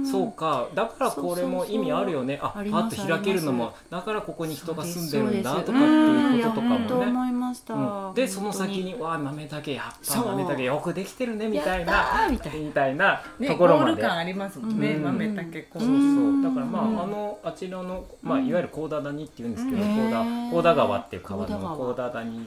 [0.09, 0.67] そうか。
[0.73, 2.39] だからこれも意味あるよね。
[2.41, 7.05] あパッと開けるのあもだからここに人が住んでるんだとかっていうこととかもね。
[7.05, 8.13] 思いました、うん。
[8.15, 12.59] でその先に「わあ豆竹やっぱ豆竹よくできてるね」みたいなーみたいな。
[12.61, 13.91] みたいなねところまで。
[13.91, 15.03] ゴール感ありますもんね、うん。
[15.03, 15.83] 豆竹こう、
[16.21, 16.41] そう。
[16.41, 17.01] だからまあ、うん。
[17.01, 18.47] あのあちらの、まあ、うん。
[18.47, 20.49] いわゆる高田谷っていうんですけど、うん。
[20.51, 22.39] 高田田川っていう川の高田谷。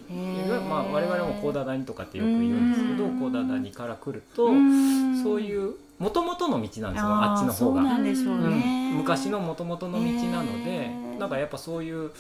[0.69, 3.21] まあ、我々も高田谷とかってよく言うんですけどうん。
[3.21, 5.23] 高田谷から来ると、うん。
[5.23, 7.99] そういうもともとの道なんですよあっちの方そうなが。
[7.99, 8.51] んでしょううん。
[8.51, 12.11] ね、昔のもともとの道なので、なんかやっぱそういう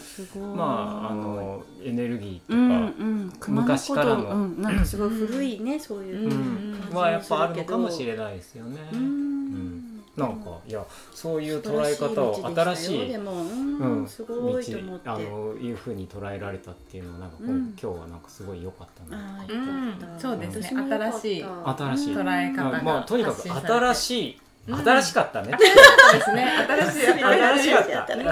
[0.57, 4.25] まああのエネルギーとうんか、うん、昔からの。
[4.31, 8.79] うん、なんかすごい古いね、そういうう、うんうんはやっぱあるのかもしれないですよね。
[8.93, 14.64] うんなんかいやそういう捉え方を新しいでも、ううんん、すごい
[15.05, 17.74] あのいうふうに捉えられたっていうのはなんかこう、うん。
[17.81, 19.40] 今日はなんかすごい良かったな。
[19.40, 20.68] あーうんそうですね。
[20.68, 22.14] 新しい新しい。
[22.14, 25.53] 捉え方がまあとにかく新しいうん新しかったね。
[25.53, 26.46] そうですね。
[26.66, 27.07] 新しい。
[27.22, 28.16] 新しかった。
[28.16, 28.24] ね。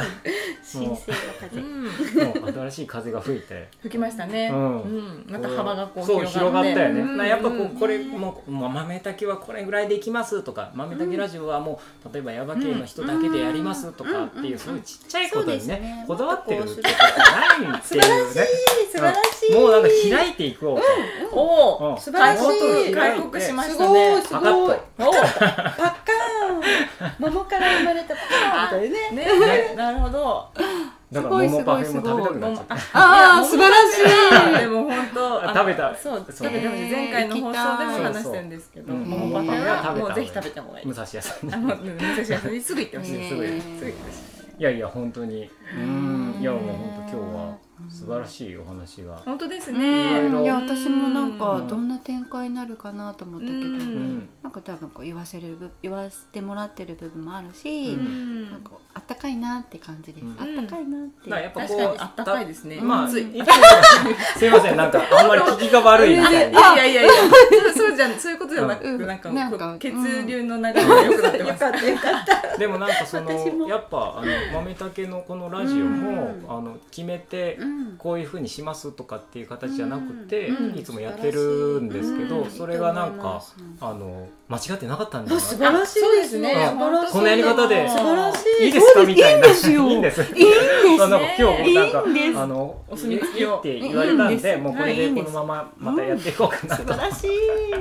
[0.62, 2.52] 新生の風。
[2.52, 4.76] 新しい風が吹いて、吹きましたね、ううん。
[4.78, 7.28] んまた幅がこうそう広がったよね。
[7.28, 16.04] やっぱこうこれもうもう豆竹はこれぐらいでいきますとか、豆竹ラジオはもう例えばヤバ系の人だけでやりますとかっていうそういうちっちゃいことにねそうですね。
[16.08, 17.98] こだわってるってこうないってい。
[17.98, 18.46] うね。
[18.90, 19.18] 素晴らし
[19.50, 19.54] い。
[19.54, 21.36] もうなんか開いていこうと。
[21.36, 22.00] おおうん。
[22.00, 22.94] 素晴らしい。
[22.94, 24.76] 開国開国しましたすごねいすごい。
[24.96, 26.21] パカッカ。
[27.18, 28.20] 桃から生まれたパ
[28.70, 29.68] カーンみたいなね。
[29.68, 29.74] ね。
[29.76, 30.48] なるほど。
[31.12, 32.74] だから桃パフェも食べたくなっちゃった。
[32.98, 34.60] ああ素晴らしい。
[34.60, 35.94] でも本当あ食べた。
[35.94, 39.66] そう食べてほしい前回の放送でも話してるんですけど桃パフェうん。
[39.66, 40.86] はもうぜひ食べた方がいい。
[40.86, 43.18] 武蔵屋さん武蔵屋さんにすぐ行ってほしい。
[43.18, 43.92] ねすぐすぐ行ってほし
[44.58, 44.60] い。
[44.60, 45.50] いやいや本当に。
[45.76, 46.40] うーん。
[46.40, 47.44] いやもう本当今日は。
[47.44, 49.16] うん素晴らしいお話が。
[49.16, 50.30] 本当ですね。
[50.42, 51.68] いや私もなんかうん。
[51.68, 53.64] どんな展開になるかなと思ったけど、うん。
[53.64, 58.50] うんなんか多分こう言わせる部言わせてもらってる部分もあるし、うん。
[58.50, 60.32] なんかあったかいなって感じです、うん。
[60.32, 62.80] あったかいなって、だからやっぱこう確かにあったかいですね。
[62.80, 63.42] まあついい。
[64.36, 64.76] すいません。
[64.76, 67.02] なんかあんまり聞きが悪いみたいいなやいや。
[67.02, 67.12] いやいや
[67.74, 68.12] そうじゃん。
[68.18, 69.06] そういうことじゃなくうん。
[69.06, 69.92] なんかなんかこう血
[70.26, 71.58] 流の流れが良くなってます。
[71.60, 72.58] たよかった。
[72.58, 76.46] でもなんかそのやっぱあの豆竹のこのラジオもうん。
[76.48, 80.78] あの決めてうんこういうふうにしますとかっていう形じゃなくて、うん。
[80.78, 83.42] いつもやってるんですけど、うんそれがなんか、
[83.80, 83.88] うん。
[83.88, 86.54] あの間違ってなかったんだよな素晴らしいですね。
[87.12, 88.66] このやり方で素晴らしい。
[88.66, 89.04] いいですか？
[89.04, 89.46] みたいな。
[89.46, 89.88] いいんですよ。
[89.88, 90.02] いいん
[91.08, 92.04] なんか今日なんか
[92.42, 96.82] あのお墨付きをって言われたんで、もうこれでこのまままたやっていこうかなと。
[96.82, 97.30] 素晴らしい。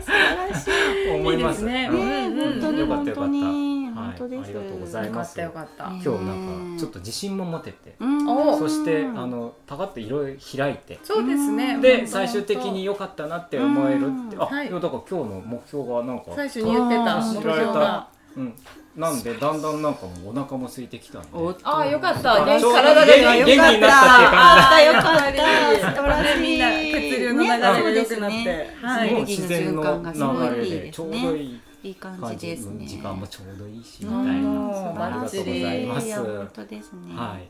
[0.02, 1.64] 素晴らしい思います。
[1.64, 3.26] ね本当によかったよかった。
[3.26, 3.92] 本当に。
[3.92, 3.94] はい。
[3.94, 4.44] 本当です。
[4.44, 5.40] ありがとうございます。
[5.40, 11.00] 今日なんかちょっと自信も持てて、そしてあのパカッといろいろ開いて。
[11.04, 11.80] そうですね。
[11.80, 18.08] で最終的に良かったなって思えるって、あ、だから今日の目標がなんか、最初に言ってた目標が。
[18.38, 18.54] うん、
[18.96, 21.30] なんでだんだんなんかもうお腹も空いてきたんで、
[21.64, 22.34] ああよかった。
[22.44, 25.38] あ元体が元気になったっていう感じ。
[25.38, 29.14] だよかった素晴らしいみんな血流の流れが良くなって、ねはい。
[29.24, 32.86] 自然のでですねちょうどいいいい感感じじですね。
[32.86, 34.26] 時間もちょうどいいしみうん。
[34.26, 36.16] たいな、ありがとうございます。
[36.16, 37.16] 本当ですね。
[37.16, 37.48] はい、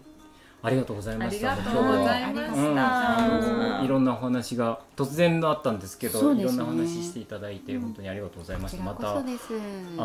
[0.64, 1.54] ありがとうございました。
[1.54, 8.84] ありがとうございま今日はした、いろんなお話が突然のあったんですけど、いろんな話していただいて本当にありがとうございました。
[8.84, 9.24] またあ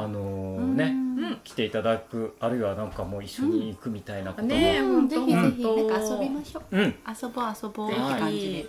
[0.08, 0.76] のうん。
[0.76, 0.86] ね、う
[1.32, 6.76] ん来ていただくあるいはなんかもう一緒に行くみたいなことも、ぜひぜひ本当なんか遊びましょう。
[6.76, 8.66] うん、遊ぼう遊ぼうって感じで。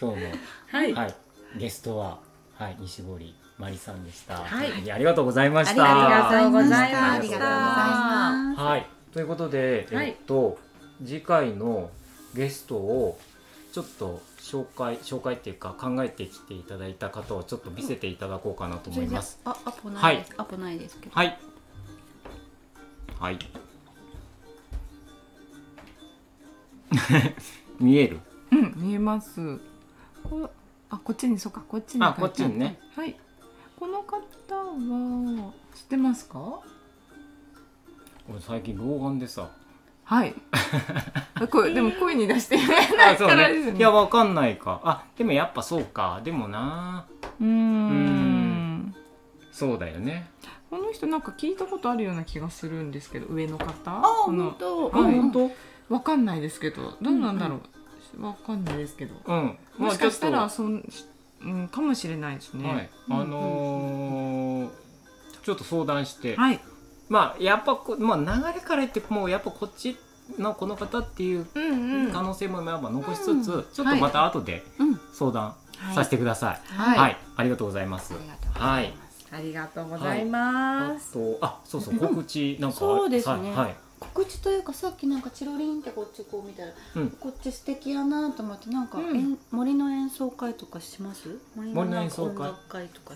[0.00, 0.26] 今日の
[0.70, 1.14] はい、はい、
[1.58, 2.18] ゲストは、
[2.54, 4.36] はい、西堀まりさんでした。
[4.36, 4.90] はい。
[4.90, 5.84] ありがとうございました。
[5.84, 7.12] ありがとうございました。
[7.12, 10.58] ありがとうございますはい、ということで、はいえっと、
[11.04, 11.90] 次回の
[12.34, 13.18] ゲストを
[13.72, 19.38] ちょっと紹介紹介っていうか考えてきていただいた方をちょっと見せていただこうかなと思います。
[19.44, 21.38] あアポないです、アポないですけどはい。
[23.18, 23.38] はい。
[27.80, 28.20] 見える？
[28.50, 29.58] うん見えます
[30.24, 30.50] こ
[30.90, 32.78] あこっちにそうかこっちにあ、こっちにね。
[32.94, 33.16] はい
[33.78, 34.20] この方
[34.54, 36.60] は知ってますか？
[38.30, 39.50] 俺最近老眼でさ。
[40.04, 40.34] はい
[41.50, 43.78] これでも声に出して言えないあ、そうからですねね。
[43.78, 44.80] いや、わかんないか。
[44.84, 46.20] あ、でもやっぱそうか。
[46.24, 47.06] でもな。
[47.40, 48.94] うーん
[49.52, 50.28] そうだよね。
[50.70, 53.66] この人なんか聞いたことあるような気がするんですけど上の方？
[53.86, 55.50] あ本当、はいうん当？
[55.88, 57.60] わかんないですけどどうなんだろ
[58.18, 59.58] う、わかんないですけどうん。
[59.76, 60.82] もしかしたらまあそん、
[61.42, 62.90] うん、かもしれないですねちょっとはい。
[63.22, 64.70] あのー
[65.42, 66.36] ちょっと相談して。
[66.36, 66.60] はい
[67.12, 69.98] まあやっぱこ、まあ、流れから言ってもうやっぱこっち
[70.38, 72.12] のこの方っていううんうん。
[72.12, 75.00] 可能性もまあまあ残しつつ、うんちょっとまた後でうん。
[75.12, 75.94] 相談はい。
[75.94, 76.60] させてください。
[76.66, 78.14] はい、はい、ありがとうございます。
[78.54, 78.94] はい。
[79.30, 82.76] ありがとうございます、あと、あ、そうそう、告知なんか。
[82.76, 83.50] そうですね。
[83.50, 83.56] はい。
[83.56, 83.74] はい。
[83.98, 87.10] 告知というかさっきなんかチロリンってこっちこう見たら、うん。
[87.10, 89.38] こっち素敵やなと思ってなんか、うん。
[89.50, 91.38] 森の演奏会とかします？
[91.56, 92.50] 森森の演奏会。
[92.50, 93.14] とか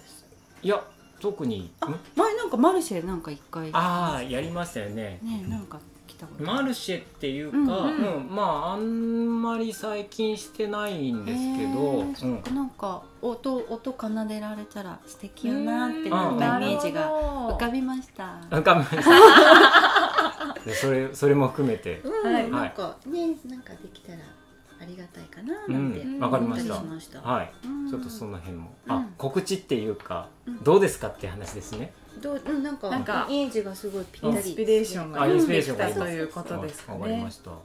[0.62, 0.82] いや、
[1.20, 1.70] 特に。
[2.14, 5.18] 前なんかマルシェなんか一回ああ、やりましたよね。
[5.22, 11.80] ねなんか来たことマルシェっていうか、ううんん、うんまあ、あんまり最近してないんですけど。
[11.80, 17.10] へーそうんなんか音音奏でられたら素敵やなってうんなんかイメージが
[17.50, 18.38] 浮かびました。
[18.50, 20.62] 浮かびました。
[20.64, 22.00] でそれ、それも含めて。
[22.04, 24.18] うん、はいなんかねなんかできたら
[24.80, 27.28] ありがたいかななんてうんわかりました思ったりしました。
[27.28, 27.52] はい。
[27.64, 28.74] うんちょっとその辺も。
[28.88, 31.92] あうん、告知っていうかうん、どうですかって話ですね。
[32.20, 37.50] どううんなんかなんかイメージがすごいぴったりインスピレーションができたということですかわかりねました。
[37.50, 37.62] 考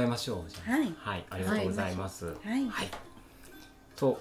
[0.00, 0.50] えましょう。
[0.50, 2.26] じゃあはいはい、ありがとうございます。
[2.26, 2.36] はい。
[3.94, 4.20] と、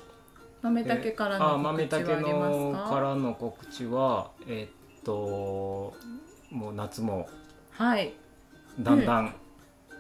[0.61, 5.93] 豆竹からあ、の豆告知はあり竹のますかからの告知は、えっと、
[6.51, 7.27] もう夏も
[7.71, 8.13] はい
[8.79, 9.35] だんだん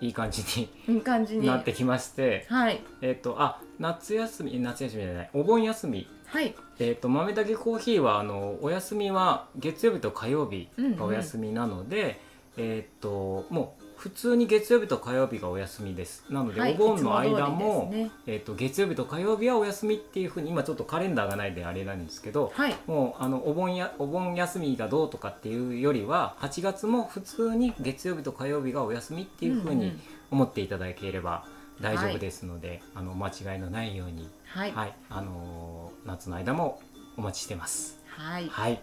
[0.05, 1.47] いい感じにいい感じに。
[1.47, 2.81] なってきまして、はい。
[3.01, 6.07] えっと、あ、夏休み、夏休みじゃない、お盆休み。
[6.27, 6.55] はい。
[6.79, 12.19] えっと豆竹コーヒーはあのお休みは月曜日と火曜日がお休みなので、
[12.57, 16.25] えっともう普通に月曜日と火曜日がお休みです。
[16.29, 18.11] なので、はいお盆の間もね。
[18.27, 22.75] えっと月曜日と火曜日はお休みっていうふうに今ちょっとカレンダーがないんであれなんですけどはい。
[22.87, 29.99] もうあのお盆やお盆休みがどうとかっていうよりは8月も普通に月曜日と火曜日がお休みっていうふうにうんうん。
[30.31, 31.45] 思っていただければ
[31.79, 34.71] 大丈夫ですので、あのお間違いのないように、はい。
[34.71, 34.95] はい。
[35.09, 36.79] あのー夏の間も
[37.17, 37.99] お待ちしてます。
[38.07, 38.47] はい。
[38.47, 38.81] はい、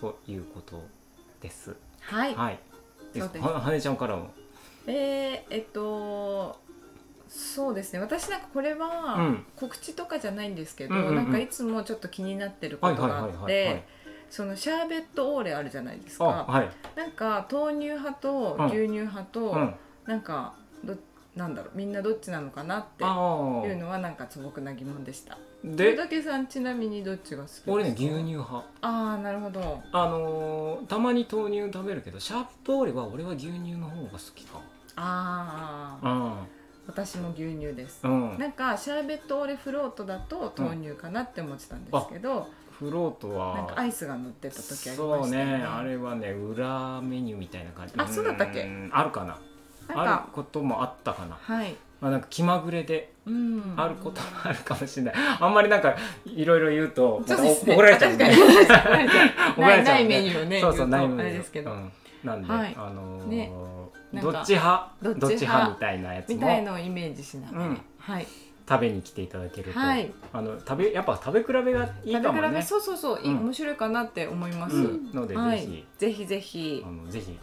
[0.00, 0.82] ということ
[1.40, 1.76] です。
[2.00, 2.34] はい。
[2.34, 2.58] はい。
[3.12, 3.26] です。
[3.26, 3.46] そうです。
[3.46, 4.30] ははねちゃんからも。
[4.86, 6.58] えー、えっと
[7.28, 13.84] そうですね私なんかこれうはん告知とかじゃないんですけど、うんうんうんなんかいつもちょっと気になってることがあっはいて
[14.30, 16.70] そのシャーベットオーレあるじゃないですかあはい。
[16.96, 19.74] なんか豆乳派とうん牛乳派と、うん。
[20.06, 20.54] なんか
[20.84, 20.96] ど
[21.36, 23.74] なんだろうみんなどっちなのかなっていあうあ。
[23.76, 27.70] のはなんか素朴な疑問でしたで、大竹さんちなみにどっちが好きですか？
[27.72, 28.56] 俺ね牛乳派。
[28.56, 34.60] ああなるほどあのーたまに豆乳食べるけどシャープトーレは俺は牛乳の方が好きか。
[35.02, 36.32] ああうん。
[36.86, 38.36] 私も牛乳ですうん。
[38.38, 42.48] なんかシャーベットオーレフロートだと豆乳かなって思ってたんですけど、
[42.78, 43.86] フロートなんかアは。
[43.86, 47.94] イスが乗ってた時ありましたよねね、あれはね、裏メニューみたいな感じ。
[47.96, 48.64] あそうだったっけ？
[48.64, 49.38] んあるかな？
[49.94, 51.38] あることもあったかな。
[51.40, 55.14] はいまあ、なんか気まぐれでうんあることもあるかもしれない。
[55.38, 55.94] あんまりなんか
[56.24, 58.24] いろいろ言うと、怒られちゃうんで。
[58.24, 59.08] 確かに
[59.54, 61.92] 怒られちゃうゃないメニューをねそうそう、ないメニューあれですけどうん
[62.24, 62.74] なんで、はい。
[62.76, 63.52] あのーね。
[64.20, 64.92] どっち派？
[65.02, 65.70] どっち派？
[65.70, 67.80] みたいなやつみたいものをイメージしながら、うん。
[67.98, 68.26] はい。
[68.68, 70.12] 食べに来ていただけると、はい。
[70.32, 72.62] あの食べやっぱ食べ比べがいいか食べ比べもね。
[72.62, 73.36] そうそうそう、いうん。
[73.38, 75.12] 面白いかなって思います、うん。
[75.12, 75.60] ので、はい。
[75.60, 75.86] ぜひ。
[75.98, 76.84] ぜひぜひ。
[76.86, 77.38] あのぜひ。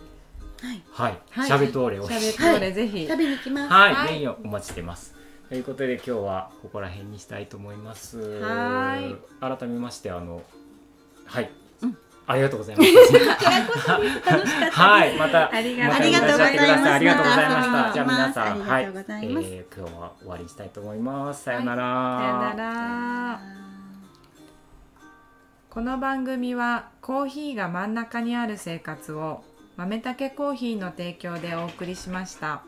[0.62, 0.84] はい。
[0.92, 1.48] はい、はい。
[1.48, 3.74] シャベトーレをシャベットオーレぜひ、食べに来ます。
[3.74, 4.08] はい、はい。
[4.10, 5.16] ぜひお待ちしてます。
[5.50, 8.20] ということで今日はここら辺にしたいと思います。
[8.20, 9.16] はい。
[9.40, 10.42] 改めましてあの
[11.26, 11.67] はい、うん
[12.30, 12.90] ありがとうございます。
[14.72, 17.94] はい、またありがとうまたありがとうございますらせてくださありがとうございましまたた。
[17.94, 21.44] じゃあ皆さん、はい、えー今日は終わりにしたいと思います。
[21.44, 22.20] さよなら。
[22.20, 23.40] さよなら
[25.70, 29.44] この番組はコーヒーが真ん中にある生活を
[29.78, 32.64] 豆たけコーヒーの提供でお送りしました。